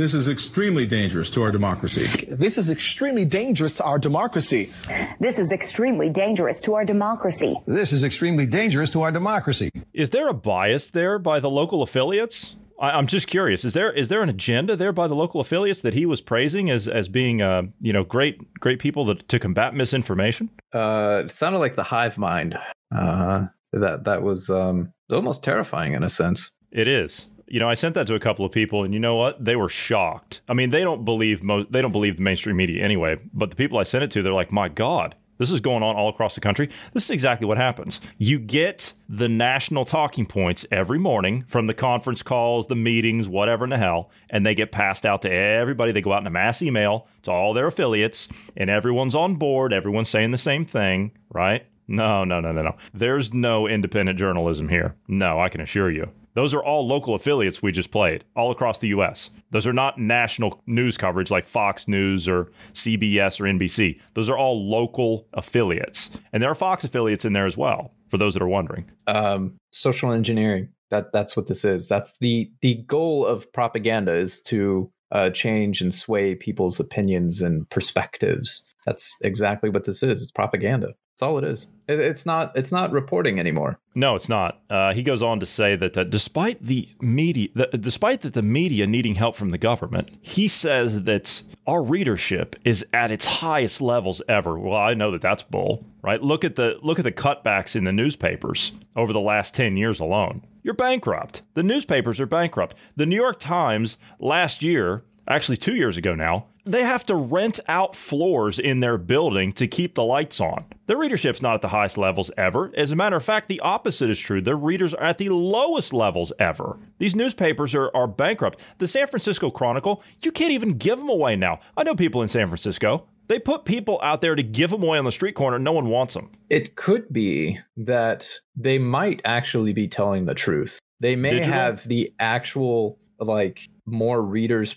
This 0.00 0.14
is 0.14 0.30
extremely 0.30 0.86
dangerous 0.86 1.28
to 1.32 1.42
our 1.42 1.52
democracy. 1.52 2.06
This 2.30 2.56
is 2.56 2.70
extremely 2.70 3.26
dangerous 3.26 3.74
to 3.74 3.84
our 3.84 3.98
democracy. 3.98 4.72
This 5.18 5.38
is 5.38 5.52
extremely 5.52 6.08
dangerous 6.08 6.62
to 6.62 6.72
our 6.72 6.86
democracy. 6.86 7.60
This 7.66 7.92
is 7.92 8.02
extremely 8.02 8.46
dangerous 8.46 8.88
to 8.92 9.02
our 9.02 9.12
democracy. 9.12 9.68
Is 9.92 10.08
there 10.08 10.28
a 10.28 10.32
bias 10.32 10.88
there 10.88 11.18
by 11.18 11.38
the 11.38 11.50
local 11.50 11.82
affiliates? 11.82 12.56
I, 12.80 12.98
am 12.98 13.08
just 13.08 13.26
curious. 13.26 13.62
Is 13.62 13.74
there 13.74 13.92
is 13.92 14.08
there 14.08 14.22
an 14.22 14.30
agenda 14.30 14.74
there 14.74 14.90
by 14.90 15.06
the 15.06 15.14
local 15.14 15.38
affiliates 15.38 15.82
that 15.82 15.92
he 15.92 16.06
was 16.06 16.22
praising 16.22 16.70
as 16.70 16.88
as 16.88 17.10
being 17.10 17.42
uh, 17.42 17.64
you 17.78 17.92
know 17.92 18.02
great 18.02 18.54
great 18.58 18.78
people 18.78 19.04
that, 19.04 19.28
to 19.28 19.38
combat 19.38 19.74
misinformation? 19.74 20.48
Uh, 20.72 21.24
it 21.26 21.30
sounded 21.30 21.58
like 21.58 21.76
the 21.76 21.82
hive 21.82 22.16
mind. 22.16 22.58
Uh, 22.90 23.48
that 23.74 24.04
that 24.04 24.22
was 24.22 24.48
um, 24.48 24.94
almost 25.12 25.44
terrifying 25.44 25.92
in 25.92 26.02
a 26.02 26.08
sense. 26.08 26.52
It 26.72 26.88
is. 26.88 27.26
You 27.50 27.58
know, 27.58 27.68
I 27.68 27.74
sent 27.74 27.94
that 27.96 28.06
to 28.06 28.14
a 28.14 28.20
couple 28.20 28.44
of 28.44 28.52
people, 28.52 28.84
and 28.84 28.94
you 28.94 29.00
know 29.00 29.16
what? 29.16 29.44
They 29.44 29.56
were 29.56 29.68
shocked. 29.68 30.40
I 30.48 30.54
mean, 30.54 30.70
they 30.70 30.82
don't 30.82 31.04
believe 31.04 31.42
mo- 31.42 31.66
they 31.68 31.82
don't 31.82 31.92
believe 31.92 32.16
the 32.16 32.22
mainstream 32.22 32.56
media 32.56 32.82
anyway. 32.82 33.18
But 33.34 33.50
the 33.50 33.56
people 33.56 33.78
I 33.78 33.82
sent 33.82 34.04
it 34.04 34.10
to, 34.12 34.22
they're 34.22 34.32
like, 34.32 34.52
"My 34.52 34.68
God, 34.68 35.16
this 35.38 35.50
is 35.50 35.60
going 35.60 35.82
on 35.82 35.96
all 35.96 36.10
across 36.10 36.34
the 36.34 36.40
country. 36.42 36.68
This 36.92 37.04
is 37.04 37.10
exactly 37.10 37.46
what 37.46 37.56
happens. 37.56 37.98
You 38.18 38.38
get 38.38 38.92
the 39.08 39.28
national 39.28 39.86
talking 39.86 40.26
points 40.26 40.66
every 40.70 40.98
morning 40.98 41.44
from 41.48 41.66
the 41.66 41.72
conference 41.72 42.22
calls, 42.22 42.66
the 42.66 42.76
meetings, 42.76 43.26
whatever 43.26 43.64
in 43.64 43.70
the 43.70 43.78
hell, 43.78 44.10
and 44.28 44.44
they 44.44 44.54
get 44.54 44.70
passed 44.70 45.06
out 45.06 45.22
to 45.22 45.32
everybody. 45.32 45.92
They 45.92 46.02
go 46.02 46.12
out 46.12 46.20
in 46.20 46.26
a 46.26 46.30
mass 46.30 46.60
email 46.60 47.08
to 47.22 47.32
all 47.32 47.54
their 47.54 47.66
affiliates, 47.66 48.28
and 48.54 48.68
everyone's 48.68 49.14
on 49.14 49.36
board. 49.36 49.72
Everyone's 49.72 50.10
saying 50.10 50.30
the 50.30 50.38
same 50.38 50.66
thing, 50.66 51.12
right? 51.30 51.64
No, 51.88 52.22
no, 52.22 52.38
no, 52.38 52.52
no, 52.52 52.62
no. 52.62 52.76
There's 52.92 53.32
no 53.32 53.66
independent 53.66 54.18
journalism 54.18 54.68
here. 54.68 54.94
No, 55.08 55.40
I 55.40 55.48
can 55.48 55.62
assure 55.62 55.90
you. 55.90 56.10
Those 56.34 56.54
are 56.54 56.62
all 56.62 56.86
local 56.86 57.14
affiliates 57.14 57.62
we 57.62 57.72
just 57.72 57.90
played 57.90 58.24
all 58.36 58.50
across 58.50 58.78
the 58.78 58.88
US. 58.88 59.30
Those 59.50 59.66
are 59.66 59.72
not 59.72 59.98
national 59.98 60.62
news 60.66 60.96
coverage 60.96 61.30
like 61.30 61.44
Fox 61.44 61.88
News 61.88 62.28
or 62.28 62.52
CBS 62.72 63.40
or 63.40 63.44
NBC. 63.44 64.00
Those 64.14 64.30
are 64.30 64.38
all 64.38 64.68
local 64.68 65.26
affiliates. 65.34 66.10
And 66.32 66.42
there 66.42 66.50
are 66.50 66.54
Fox 66.54 66.84
affiliates 66.84 67.24
in 67.24 67.32
there 67.32 67.46
as 67.46 67.56
well, 67.56 67.92
for 68.08 68.18
those 68.18 68.34
that 68.34 68.42
are 68.42 68.48
wondering. 68.48 68.90
Um, 69.06 69.56
social 69.72 70.12
engineering. 70.12 70.68
That 70.90 71.12
that's 71.12 71.36
what 71.36 71.46
this 71.46 71.64
is. 71.64 71.88
That's 71.88 72.18
the 72.18 72.50
the 72.62 72.74
goal 72.86 73.24
of 73.24 73.52
propaganda 73.52 74.12
is 74.12 74.40
to 74.42 74.90
uh, 75.12 75.30
change 75.30 75.80
and 75.80 75.94
sway 75.94 76.34
people's 76.34 76.80
opinions 76.80 77.40
and 77.40 77.68
perspectives. 77.70 78.64
That's 78.86 79.16
exactly 79.22 79.70
what 79.70 79.84
this 79.84 80.02
is. 80.02 80.22
It's 80.22 80.30
propaganda. 80.30 80.94
That's 81.20 81.28
all 81.28 81.36
it 81.36 81.44
is. 81.44 81.66
It, 81.86 82.00
it's 82.00 82.24
not. 82.24 82.52
It's 82.56 82.72
not 82.72 82.92
reporting 82.92 83.38
anymore. 83.38 83.78
No, 83.94 84.14
it's 84.14 84.30
not. 84.30 84.62
Uh, 84.70 84.94
he 84.94 85.02
goes 85.02 85.22
on 85.22 85.38
to 85.40 85.44
say 85.44 85.76
that 85.76 85.98
uh, 85.98 86.04
despite 86.04 86.62
the 86.62 86.88
media, 87.02 87.48
the, 87.54 87.66
despite 87.66 88.22
that 88.22 88.32
the 88.32 88.40
media 88.40 88.86
needing 88.86 89.16
help 89.16 89.36
from 89.36 89.50
the 89.50 89.58
government, 89.58 90.08
he 90.22 90.48
says 90.48 91.02
that 91.02 91.42
our 91.66 91.82
readership 91.82 92.56
is 92.64 92.86
at 92.94 93.10
its 93.10 93.26
highest 93.26 93.82
levels 93.82 94.22
ever. 94.30 94.58
Well, 94.58 94.80
I 94.80 94.94
know 94.94 95.10
that 95.10 95.20
that's 95.20 95.42
bull, 95.42 95.84
right? 96.00 96.22
Look 96.22 96.42
at 96.42 96.56
the 96.56 96.78
look 96.82 96.98
at 96.98 97.04
the 97.04 97.12
cutbacks 97.12 97.76
in 97.76 97.84
the 97.84 97.92
newspapers 97.92 98.72
over 98.96 99.12
the 99.12 99.20
last 99.20 99.54
ten 99.54 99.76
years 99.76 100.00
alone. 100.00 100.46
You're 100.62 100.72
bankrupt. 100.72 101.42
The 101.52 101.62
newspapers 101.62 102.18
are 102.18 102.26
bankrupt. 102.26 102.74
The 102.96 103.04
New 103.04 103.16
York 103.16 103.38
Times 103.38 103.98
last 104.18 104.62
year, 104.62 105.04
actually 105.28 105.58
two 105.58 105.76
years 105.76 105.98
ago 105.98 106.14
now, 106.14 106.46
they 106.72 106.84
have 106.84 107.06
to 107.06 107.14
rent 107.14 107.60
out 107.68 107.94
floors 107.94 108.58
in 108.58 108.80
their 108.80 108.98
building 108.98 109.52
to 109.52 109.66
keep 109.66 109.94
the 109.94 110.04
lights 110.04 110.40
on. 110.40 110.64
Their 110.86 110.98
readership's 110.98 111.42
not 111.42 111.54
at 111.54 111.62
the 111.62 111.68
highest 111.68 111.96
levels 111.96 112.30
ever. 112.36 112.72
As 112.76 112.90
a 112.90 112.96
matter 112.96 113.16
of 113.16 113.24
fact, 113.24 113.48
the 113.48 113.60
opposite 113.60 114.10
is 114.10 114.18
true. 114.18 114.40
Their 114.40 114.56
readers 114.56 114.92
are 114.92 115.04
at 115.04 115.18
the 115.18 115.28
lowest 115.28 115.92
levels 115.92 116.32
ever. 116.38 116.78
These 116.98 117.14
newspapers 117.14 117.74
are, 117.74 117.90
are 117.94 118.08
bankrupt. 118.08 118.60
The 118.78 118.88
San 118.88 119.06
Francisco 119.06 119.50
Chronicle, 119.50 120.02
you 120.20 120.32
can't 120.32 120.52
even 120.52 120.78
give 120.78 120.98
them 120.98 121.08
away 121.08 121.36
now. 121.36 121.60
I 121.76 121.84
know 121.84 121.94
people 121.94 122.22
in 122.22 122.28
San 122.28 122.48
Francisco. 122.48 123.06
They 123.28 123.38
put 123.38 123.64
people 123.64 124.00
out 124.02 124.20
there 124.20 124.34
to 124.34 124.42
give 124.42 124.70
them 124.70 124.82
away 124.82 124.98
on 124.98 125.04
the 125.04 125.12
street 125.12 125.36
corner. 125.36 125.58
No 125.60 125.70
one 125.70 125.86
wants 125.88 126.14
them. 126.14 126.32
It 126.48 126.74
could 126.74 127.12
be 127.12 127.60
that 127.76 128.28
they 128.56 128.76
might 128.76 129.22
actually 129.24 129.72
be 129.72 129.86
telling 129.86 130.24
the 130.24 130.34
truth. 130.34 130.80
They 130.98 131.14
may 131.14 131.30
Digital? 131.30 131.52
have 131.52 131.86
the 131.86 132.12
actual, 132.18 132.98
like, 133.20 133.68
more 133.86 134.20
readers 134.20 134.74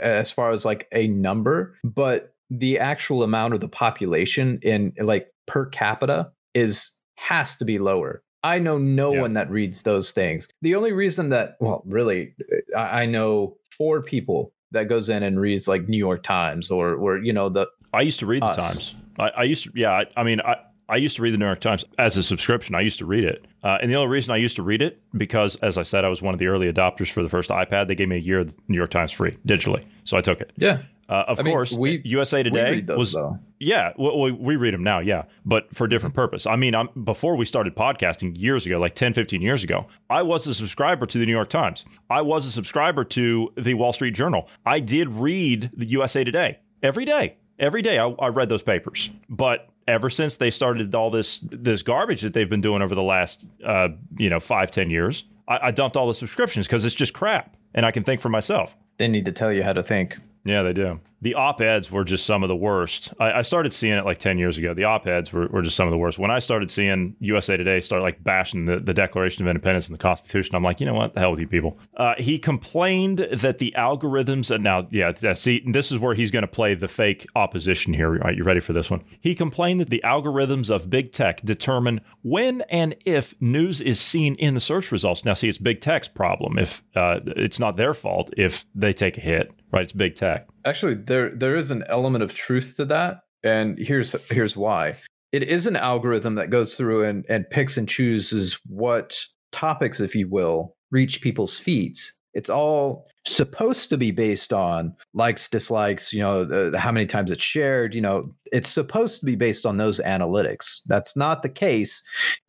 as 0.00 0.30
far 0.30 0.50
as 0.50 0.64
like 0.64 0.88
a 0.92 1.08
number, 1.08 1.76
but 1.84 2.34
the 2.50 2.78
actual 2.78 3.22
amount 3.22 3.54
of 3.54 3.60
the 3.60 3.68
population 3.68 4.58
in 4.62 4.92
like 4.98 5.28
per 5.46 5.66
capita 5.66 6.30
is 6.54 6.90
has 7.18 7.56
to 7.56 7.64
be 7.64 7.78
lower. 7.78 8.22
I 8.44 8.58
know 8.58 8.76
no 8.76 9.14
yeah. 9.14 9.20
one 9.20 9.34
that 9.34 9.50
reads 9.50 9.84
those 9.84 10.12
things. 10.12 10.48
The 10.62 10.74
only 10.74 10.92
reason 10.92 11.28
that, 11.28 11.56
well, 11.60 11.82
really, 11.86 12.34
I 12.76 13.06
know 13.06 13.56
four 13.70 14.02
people 14.02 14.52
that 14.72 14.88
goes 14.88 15.08
in 15.08 15.22
and 15.22 15.38
reads 15.40 15.68
like 15.68 15.88
New 15.88 15.98
York 15.98 16.24
Times 16.24 16.70
or, 16.70 16.94
or 16.94 17.18
you 17.18 17.32
know, 17.32 17.48
the. 17.48 17.68
I 17.94 18.00
used 18.02 18.18
to 18.20 18.26
read 18.26 18.42
us. 18.42 18.56
the 18.56 18.62
Times. 18.62 18.94
I, 19.18 19.28
I 19.28 19.42
used 19.44 19.64
to, 19.64 19.70
yeah. 19.76 19.92
I, 19.92 20.06
I 20.16 20.24
mean, 20.24 20.40
I, 20.40 20.56
I 20.92 20.96
used 20.96 21.16
to 21.16 21.22
read 21.22 21.32
the 21.32 21.38
New 21.38 21.46
York 21.46 21.60
Times 21.60 21.86
as 21.96 22.18
a 22.18 22.22
subscription. 22.22 22.74
I 22.74 22.80
used 22.82 22.98
to 22.98 23.06
read 23.06 23.24
it. 23.24 23.46
Uh, 23.62 23.78
and 23.80 23.90
the 23.90 23.96
only 23.96 24.08
reason 24.10 24.30
I 24.30 24.36
used 24.36 24.56
to 24.56 24.62
read 24.62 24.82
it, 24.82 25.00
because 25.16 25.56
as 25.56 25.78
I 25.78 25.84
said, 25.84 26.04
I 26.04 26.08
was 26.08 26.20
one 26.20 26.34
of 26.34 26.38
the 26.38 26.48
early 26.48 26.70
adopters 26.70 27.10
for 27.10 27.22
the 27.22 27.30
first 27.30 27.48
iPad. 27.48 27.88
They 27.88 27.94
gave 27.94 28.08
me 28.08 28.16
a 28.16 28.20
year 28.20 28.40
of 28.40 28.48
the 28.48 28.62
New 28.68 28.76
York 28.76 28.90
Times 28.90 29.10
free 29.10 29.38
digitally. 29.46 29.84
So 30.04 30.18
I 30.18 30.20
took 30.20 30.42
it. 30.42 30.52
Yeah. 30.56 30.82
Uh, 31.08 31.24
of 31.28 31.40
I 31.40 31.44
course, 31.44 31.72
mean, 31.72 31.80
we, 31.80 32.02
USA 32.04 32.42
Today 32.42 32.82
those, 32.82 32.96
was 32.98 33.12
though. 33.12 33.38
yeah. 33.58 33.92
Well, 33.96 34.32
we 34.32 34.56
read 34.56 34.72
them 34.74 34.84
now, 34.84 35.00
yeah, 35.00 35.24
but 35.44 35.74
for 35.74 35.84
a 35.84 35.88
different 35.88 36.14
purpose. 36.14 36.46
I 36.46 36.56
mean, 36.56 36.74
I'm, 36.74 36.88
before 37.04 37.36
we 37.36 37.44
started 37.44 37.74
podcasting 37.74 38.38
years 38.38 38.66
ago, 38.66 38.78
like 38.78 38.94
10, 38.94 39.14
15 39.14 39.42
years 39.42 39.64
ago, 39.64 39.86
I 40.10 40.22
was 40.22 40.46
a 40.46 40.54
subscriber 40.54 41.06
to 41.06 41.18
the 41.18 41.26
New 41.26 41.32
York 41.32 41.50
Times. 41.50 41.84
I 42.08 42.22
was 42.22 42.46
a 42.46 42.50
subscriber 42.50 43.04
to 43.04 43.52
the 43.56 43.74
Wall 43.74 43.92
Street 43.92 44.14
Journal. 44.14 44.48
I 44.64 44.80
did 44.80 45.08
read 45.08 45.70
the 45.74 45.86
USA 45.86 46.22
Today 46.24 46.60
every 46.82 47.04
day. 47.04 47.36
Every 47.58 47.82
day, 47.82 47.98
I, 47.98 48.08
I 48.08 48.28
read 48.28 48.48
those 48.48 48.62
papers, 48.62 49.10
but 49.28 49.68
ever 49.88 50.10
since 50.10 50.36
they 50.36 50.50
started 50.50 50.94
all 50.94 51.10
this 51.10 51.38
this 51.42 51.82
garbage 51.82 52.20
that 52.22 52.34
they've 52.34 52.48
been 52.48 52.60
doing 52.60 52.82
over 52.82 52.94
the 52.94 53.02
last 53.02 53.46
uh, 53.64 53.88
you 54.16 54.30
know 54.30 54.40
five 54.40 54.70
ten 54.70 54.90
years, 54.90 55.24
I, 55.48 55.68
I 55.68 55.70
dumped 55.70 55.96
all 55.96 56.06
the 56.06 56.14
subscriptions 56.14 56.66
because 56.66 56.84
it's 56.84 56.94
just 56.94 57.12
crap, 57.12 57.56
and 57.74 57.84
I 57.86 57.90
can 57.90 58.04
think 58.04 58.20
for 58.20 58.28
myself. 58.28 58.76
They 58.98 59.08
need 59.08 59.24
to 59.24 59.32
tell 59.32 59.52
you 59.52 59.62
how 59.62 59.72
to 59.72 59.82
think. 59.82 60.18
Yeah, 60.44 60.62
they 60.62 60.72
do. 60.72 61.00
The 61.20 61.34
op 61.36 61.60
eds 61.60 61.88
were 61.90 62.02
just 62.02 62.26
some 62.26 62.42
of 62.42 62.48
the 62.48 62.56
worst. 62.56 63.14
I, 63.20 63.32
I, 63.32 63.42
started 63.42 63.72
seeing 63.72 63.94
it 63.94 64.04
like 64.04 64.18
10 64.18 64.38
years 64.38 64.58
ago. 64.58 64.74
The 64.74 64.82
op 64.82 65.06
eds 65.06 65.32
were, 65.32 65.46
were 65.46 65.62
just 65.62 65.76
some 65.76 65.86
of 65.86 65.92
the 65.92 65.98
worst. 65.98 66.18
When 66.18 66.32
I 66.32 66.40
started 66.40 66.68
seeing 66.68 67.14
USA 67.20 67.56
Today 67.56 67.78
start 67.78 68.02
like 68.02 68.24
bashing 68.24 68.64
the, 68.64 68.80
the 68.80 68.92
Declaration 68.92 69.44
of 69.44 69.48
Independence 69.48 69.86
and 69.86 69.94
the 69.94 70.02
Constitution, 70.02 70.56
I'm 70.56 70.64
like, 70.64 70.80
you 70.80 70.86
know 70.86 70.94
what? 70.94 71.14
The 71.14 71.20
hell 71.20 71.30
with 71.30 71.38
you 71.38 71.46
people. 71.46 71.78
Uh, 71.96 72.14
he 72.18 72.40
complained 72.40 73.18
that 73.18 73.58
the 73.58 73.72
algorithms, 73.78 74.52
and 74.52 74.64
now, 74.64 74.88
yeah, 74.90 75.12
see, 75.34 75.62
this 75.64 75.92
is 75.92 75.98
where 76.00 76.14
he's 76.14 76.32
going 76.32 76.42
to 76.42 76.48
play 76.48 76.74
the 76.74 76.88
fake 76.88 77.24
opposition 77.36 77.94
here. 77.94 78.18
Right? 78.18 78.36
You 78.36 78.42
ready 78.42 78.60
for 78.60 78.72
this 78.72 78.90
one? 78.90 79.04
He 79.20 79.36
complained 79.36 79.80
that 79.80 79.90
the 79.90 80.02
algorithms 80.04 80.70
of 80.74 80.90
big 80.90 81.12
tech 81.12 81.40
determine 81.42 82.00
when 82.22 82.62
and 82.62 82.96
if 83.04 83.40
news 83.40 83.80
is 83.80 84.00
seen 84.00 84.34
in 84.36 84.54
the 84.54 84.60
search 84.60 84.90
results. 84.90 85.24
Now, 85.24 85.34
see, 85.34 85.48
it's 85.48 85.58
big 85.58 85.80
tech's 85.80 86.08
problem 86.08 86.58
if 86.58 86.82
uh, 86.96 87.20
it's 87.26 87.60
not 87.60 87.76
their 87.76 87.94
fault 87.94 88.34
if 88.36 88.64
they 88.74 88.92
take 88.92 89.16
a 89.16 89.20
hit 89.20 89.52
right? 89.72 89.82
It's 89.82 89.92
big 89.92 90.14
tech. 90.14 90.46
Actually, 90.64 90.94
there 90.94 91.30
there 91.30 91.56
is 91.56 91.70
an 91.70 91.84
element 91.88 92.22
of 92.22 92.34
truth 92.34 92.74
to 92.76 92.84
that, 92.86 93.20
and 93.42 93.78
here's 93.78 94.12
here's 94.30 94.56
why. 94.56 94.96
It 95.32 95.42
is 95.44 95.66
an 95.66 95.76
algorithm 95.76 96.34
that 96.34 96.50
goes 96.50 96.74
through 96.74 97.04
and, 97.04 97.24
and 97.28 97.48
picks 97.48 97.78
and 97.78 97.88
chooses 97.88 98.60
what 98.66 99.18
topics, 99.50 99.98
if 99.98 100.14
you 100.14 100.28
will, 100.28 100.76
reach 100.90 101.22
people's 101.22 101.58
feeds. 101.58 102.18
It's 102.34 102.50
all 102.50 103.06
supposed 103.24 103.88
to 103.90 103.96
be 103.96 104.10
based 104.10 104.52
on 104.52 104.94
likes, 105.14 105.48
dislikes, 105.48 106.12
you 106.12 106.20
know, 106.20 106.42
uh, 106.42 106.76
how 106.76 106.92
many 106.92 107.06
times 107.06 107.30
it's 107.30 107.44
shared. 107.44 107.94
You 107.94 108.00
know, 108.00 108.34
it's 108.52 108.68
supposed 108.68 109.20
to 109.20 109.26
be 109.26 109.36
based 109.36 109.64
on 109.64 109.76
those 109.78 110.00
analytics. 110.00 110.80
That's 110.86 111.16
not 111.16 111.42
the 111.42 111.48
case, 111.48 112.02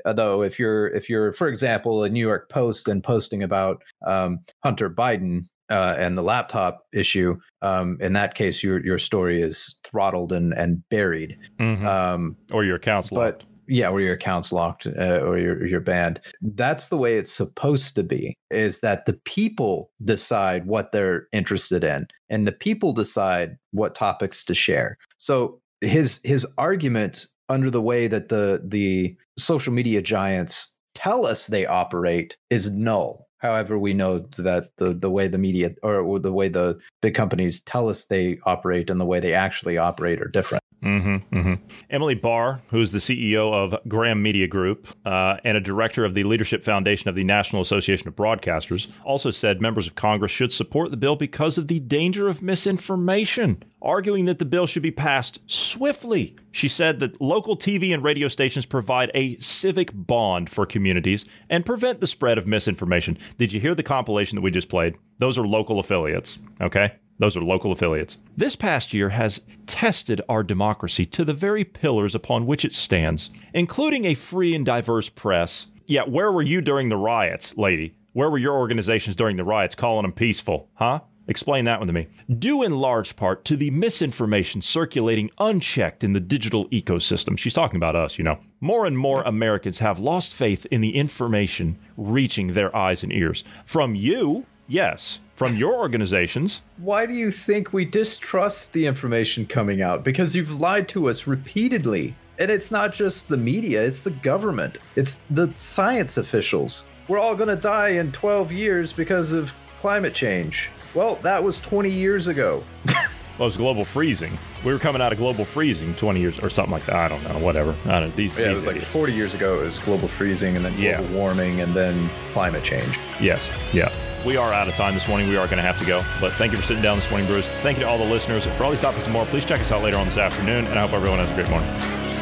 uh, 0.06 0.14
though. 0.14 0.42
If 0.42 0.60
you're, 0.60 0.88
if 0.88 1.10
you're, 1.10 1.32
for 1.32 1.48
example, 1.48 2.04
a 2.04 2.10
New 2.10 2.26
York 2.26 2.50
Post 2.50 2.88
and 2.88 3.04
posting 3.04 3.44
about 3.44 3.82
um, 4.06 4.40
Hunter 4.64 4.90
Biden, 4.90 5.46
uh, 5.70 5.96
and 5.98 6.18
the 6.18 6.22
laptop 6.24 6.84
issue, 6.94 7.36
um, 7.62 7.98
in 8.02 8.14
that 8.14 8.36
case, 8.36 8.64
your 8.64 8.84
your 8.86 8.98
story 8.98 9.42
is 9.42 9.80
throttled 9.84 10.32
and 10.32 10.54
and 10.54 10.88
buried, 10.90 11.38
Mhm. 11.60 11.86
um, 11.86 12.38
or 12.52 12.64
your 12.64 12.76
account's 12.76 13.12
locked 13.12 13.40
but 13.40 13.48
yeah, 13.68 13.90
or 13.90 14.02
your 14.02 14.14
account's 14.14 14.52
locked, 14.52 14.88
uh, 14.88 15.20
or 15.24 15.38
your 15.40 15.66
your 15.66 15.80
banned. 15.80 16.20
That's 16.42 16.90
the 16.90 16.98
way 16.98 17.16
it's 17.18 17.32
supposed 17.32 17.96
to 17.96 18.04
be. 18.04 18.36
Is 18.52 18.82
that 18.82 19.06
the 19.06 19.18
people 19.24 19.90
decide 20.04 20.66
what 20.66 20.92
they're 20.92 21.28
interested 21.32 21.84
in, 21.84 22.08
and 22.30 22.46
the 22.46 22.52
people 22.52 22.92
decide 22.92 23.58
what 23.72 23.96
topics 23.96 24.44
to 24.46 24.54
share. 24.54 24.98
So 25.18 25.62
his 25.80 26.20
his 26.24 26.46
argument 26.58 27.26
under 27.50 27.70
the 27.70 27.82
way 27.82 28.08
that 28.08 28.28
the 28.30 28.62
the 28.66 29.16
social 29.38 29.72
media 29.74 30.02
giants 30.02 30.78
tell 30.94 31.26
us 31.26 31.48
they 31.48 31.66
operate 31.66 32.36
is 32.50 32.74
null. 32.74 33.23
However, 33.44 33.78
we 33.78 33.94
know 33.94 34.20
that 34.38 34.76
the 34.78 34.94
the 34.94 35.12
way 35.12 35.28
the 35.28 35.38
media 35.38 35.76
or 35.84 36.18
the 36.18 36.32
way 36.32 36.48
the 36.48 36.80
big 37.02 37.14
companies 37.14 37.60
tell 37.60 37.90
us 37.90 38.06
they 38.06 38.40
operate 38.46 38.90
and 38.90 39.02
the 39.02 39.06
way 39.06 39.20
they 39.20 39.34
actually 39.34 39.78
operate 39.78 40.22
are 40.22 40.30
different. 40.30 40.64
Mm-hmm, 40.84 41.36
mm-hmm. 41.36 41.54
Emily 41.90 42.16
Barr, 42.16 42.62
who 42.68 42.82
is 42.82 42.92
the 42.92 42.98
CEO 42.98 43.54
of 43.54 43.76
Graham 43.88 44.22
Media 44.22 44.48
Group 44.48 44.88
uh, 45.06 45.38
and 45.46 45.56
a 45.56 45.62
director 45.62 46.04
of 46.04 46.14
the 46.14 46.24
Leadership 46.24 46.64
Foundation 46.64 47.08
of 47.10 47.16
the 47.16 47.24
National 47.24 47.62
Association 47.62 48.08
of 48.10 48.16
Broadcasters, 48.16 48.92
also 49.06 49.32
said 49.32 49.62
members 49.62 49.88
of 49.88 49.96
Congress 49.96 50.32
should 50.32 50.52
support 50.52 50.92
the 50.92 50.98
bill 50.98 51.16
because 51.16 51.58
of 51.58 51.70
the 51.70 51.80
danger 51.80 52.28
of 52.28 52.42
misinformation, 52.42 53.64
arguing 53.82 54.26
that 54.26 54.40
the 54.40 54.46
bill 54.46 54.68
should 54.68 54.84
be 54.84 54.92
passed 54.92 55.40
swiftly. 55.48 56.36
She 56.52 56.68
said 56.68 57.00
that 57.00 57.22
local 57.22 57.58
TV 57.58 57.94
and 57.94 58.04
radio 58.04 58.28
stations 58.28 58.66
provide 58.66 59.10
a 59.14 59.38
civic 59.38 59.92
bond 59.94 60.50
for 60.50 60.66
communities 60.66 61.26
and 61.50 61.66
prevent 61.66 62.02
the 62.02 62.08
spread 62.08 62.38
of 62.38 62.46
misinformation. 62.46 63.18
Did 63.38 63.54
you 63.54 63.62
hear 63.62 63.74
the 63.74 63.84
compilation 63.84 64.36
that 64.36 64.42
we 64.42 64.52
just 64.52 64.70
played? 64.70 64.96
Those 65.18 65.38
are 65.38 65.48
local 65.48 65.80
affiliates, 65.80 66.40
okay? 66.62 66.96
Those 67.20 67.38
are 67.38 67.42
local 67.42 67.72
affiliates. 67.72 68.18
This 68.36 68.56
past 68.56 68.94
year 68.94 69.10
has 69.10 69.42
tested 69.68 70.22
our 70.28 70.44
democracy 70.44 71.06
to 71.08 71.24
the 71.24 71.34
very 71.34 71.64
pillars 71.64 72.16
upon 72.16 72.46
which 72.46 72.66
it 72.66 72.74
stands, 72.74 73.30
including 73.54 74.06
a 74.06 74.16
free 74.16 74.56
and 74.56 74.66
diverse 74.66 75.10
press. 75.10 75.68
Yeah, 75.86 76.04
where 76.04 76.32
were 76.32 76.42
you 76.42 76.62
during 76.62 76.90
the 76.90 76.98
riots, 76.98 77.56
lady? 77.58 77.96
Where 78.14 78.30
were 78.30 78.38
your 78.38 78.56
organizations 78.56 79.16
during 79.16 79.38
the 79.38 79.44
riots 79.44 79.76
calling 79.76 80.04
them 80.04 80.12
peaceful, 80.12 80.70
huh? 80.76 81.02
Explain 81.28 81.64
that 81.66 81.80
one 81.80 81.88
to 81.88 81.94
me. 81.94 82.08
Due 82.38 82.64
in 82.64 82.74
large 82.78 83.16
part 83.16 83.46
to 83.46 83.56
the 83.56 83.72
misinformation 83.72 84.62
circulating 84.62 85.32
unchecked 85.40 86.04
in 86.04 86.12
the 86.12 86.20
digital 86.20 86.68
ecosystem. 86.68 87.38
She's 87.38 87.54
talking 87.54 87.78
about 87.78 87.96
us, 87.96 88.18
you 88.18 88.26
know. 88.26 88.40
More 88.60 88.86
and 88.86 88.98
more 88.98 89.22
Americans 89.24 89.80
have 89.80 90.00
lost 90.00 90.34
faith 90.34 90.66
in 90.70 90.82
the 90.82 90.96
information 90.96 91.80
reaching 91.96 92.54
their 92.54 92.76
eyes 92.76 93.04
and 93.04 93.14
ears. 93.14 93.46
From 93.66 93.96
you, 93.96 94.46
yes. 94.68 95.20
From 95.34 95.58
your 95.58 95.74
organizations, 95.74 96.62
Why 96.78 97.08
do 97.08 97.14
you 97.14 97.32
think 97.32 97.74
we 97.74 97.86
distrust 97.86 98.72
the 98.72 98.86
information 98.86 99.48
coming 99.48 99.82
out? 99.82 100.04
Because 100.04 100.36
you've 100.36 100.62
lied 100.62 100.88
to 100.90 101.10
us 101.10 101.26
repeatedly. 101.26 102.16
And 102.38 102.52
it's 102.52 102.72
not 102.72 102.94
just 102.94 103.30
the 103.30 103.38
media, 103.38 103.84
it's 103.84 104.02
the 104.02 104.12
government, 104.12 104.78
it's 104.96 105.24
the 105.30 105.52
science 105.56 106.18
officials. 106.18 106.88
We're 107.08 107.20
all 107.20 107.36
going 107.36 107.50
to 107.50 107.56
die 107.56 107.90
in 107.90 108.12
12 108.12 108.52
years 108.52 108.94
because 108.94 109.34
of 109.34 109.54
climate 109.82 110.14
change. 110.14 110.70
Well, 110.94 111.16
that 111.18 111.44
was 111.44 111.60
20 111.60 111.90
years 111.90 112.28
ago. 112.28 112.64
Well, 113.40 113.46
it 113.46 113.48
was 113.48 113.58
global 113.58 113.84
freezing. 113.84 114.38
We 114.64 114.72
were 114.72 114.78
coming 114.78 115.02
out 115.02 115.12
of 115.12 115.18
global 115.18 115.44
freezing 115.44 115.96
20 115.96 116.20
years 116.20 116.40
or 116.42 116.52
something 116.52 116.72
like 116.72 116.86
that. 116.86 116.96
I 116.96 117.08
don't 117.08 117.24
know. 117.28 117.40
Whatever. 117.40 117.76
I 117.86 118.00
don't. 118.00 118.16
These. 118.16 118.38
Yeah, 118.38 118.46
it 118.46 118.48
these 118.50 118.58
was 118.58 118.68
like 118.68 118.80
40 118.80 119.12
years 119.12 119.34
ago. 119.34 119.60
It 119.62 119.64
was 119.64 119.80
global 119.80 120.08
freezing, 120.08 120.56
and 120.56 120.64
then 120.64 120.76
global 120.80 121.12
warming, 121.16 121.62
and 121.62 121.74
then 121.74 122.12
climate 122.32 122.64
change. 122.64 122.96
Yes. 123.20 123.50
Yeah. 123.74 123.92
We 124.26 124.38
are 124.38 124.54
out 124.54 124.70
of 124.70 124.76
time 124.76 124.94
this 124.94 125.08
morning. 125.08 125.28
We 125.28 125.36
are 125.36 125.46
going 125.46 125.58
to 125.58 125.64
have 125.64 125.78
to 125.80 125.86
go. 125.86 126.02
But 126.22 126.34
thank 126.34 126.54
you 126.54 126.58
for 126.58 126.64
sitting 126.64 126.82
down 126.82 126.96
this 126.96 127.10
morning, 127.10 127.28
Bruce. 127.28 127.50
Thank 127.62 127.78
you 127.78 127.84
to 127.84 127.90
all 127.90 127.98
the 127.98 128.06
listeners. 128.06 128.46
For 128.46 128.64
all 128.64 128.72
these 128.72 128.82
topics 128.82 129.06
and 129.06 129.14
more, 129.14 129.26
please 129.26 129.44
check 129.44 129.60
us 129.60 129.72
out 129.72 129.84
later 129.84 129.98
on 129.98 130.06
this 130.06 130.18
afternoon. 130.18 130.66
And 130.68 130.80
I 130.80 130.82
hope 130.82 130.94
everyone 130.94 131.20
has 131.20 131.30
a 131.30 131.34
great 131.34 131.50
morning. 131.50 132.13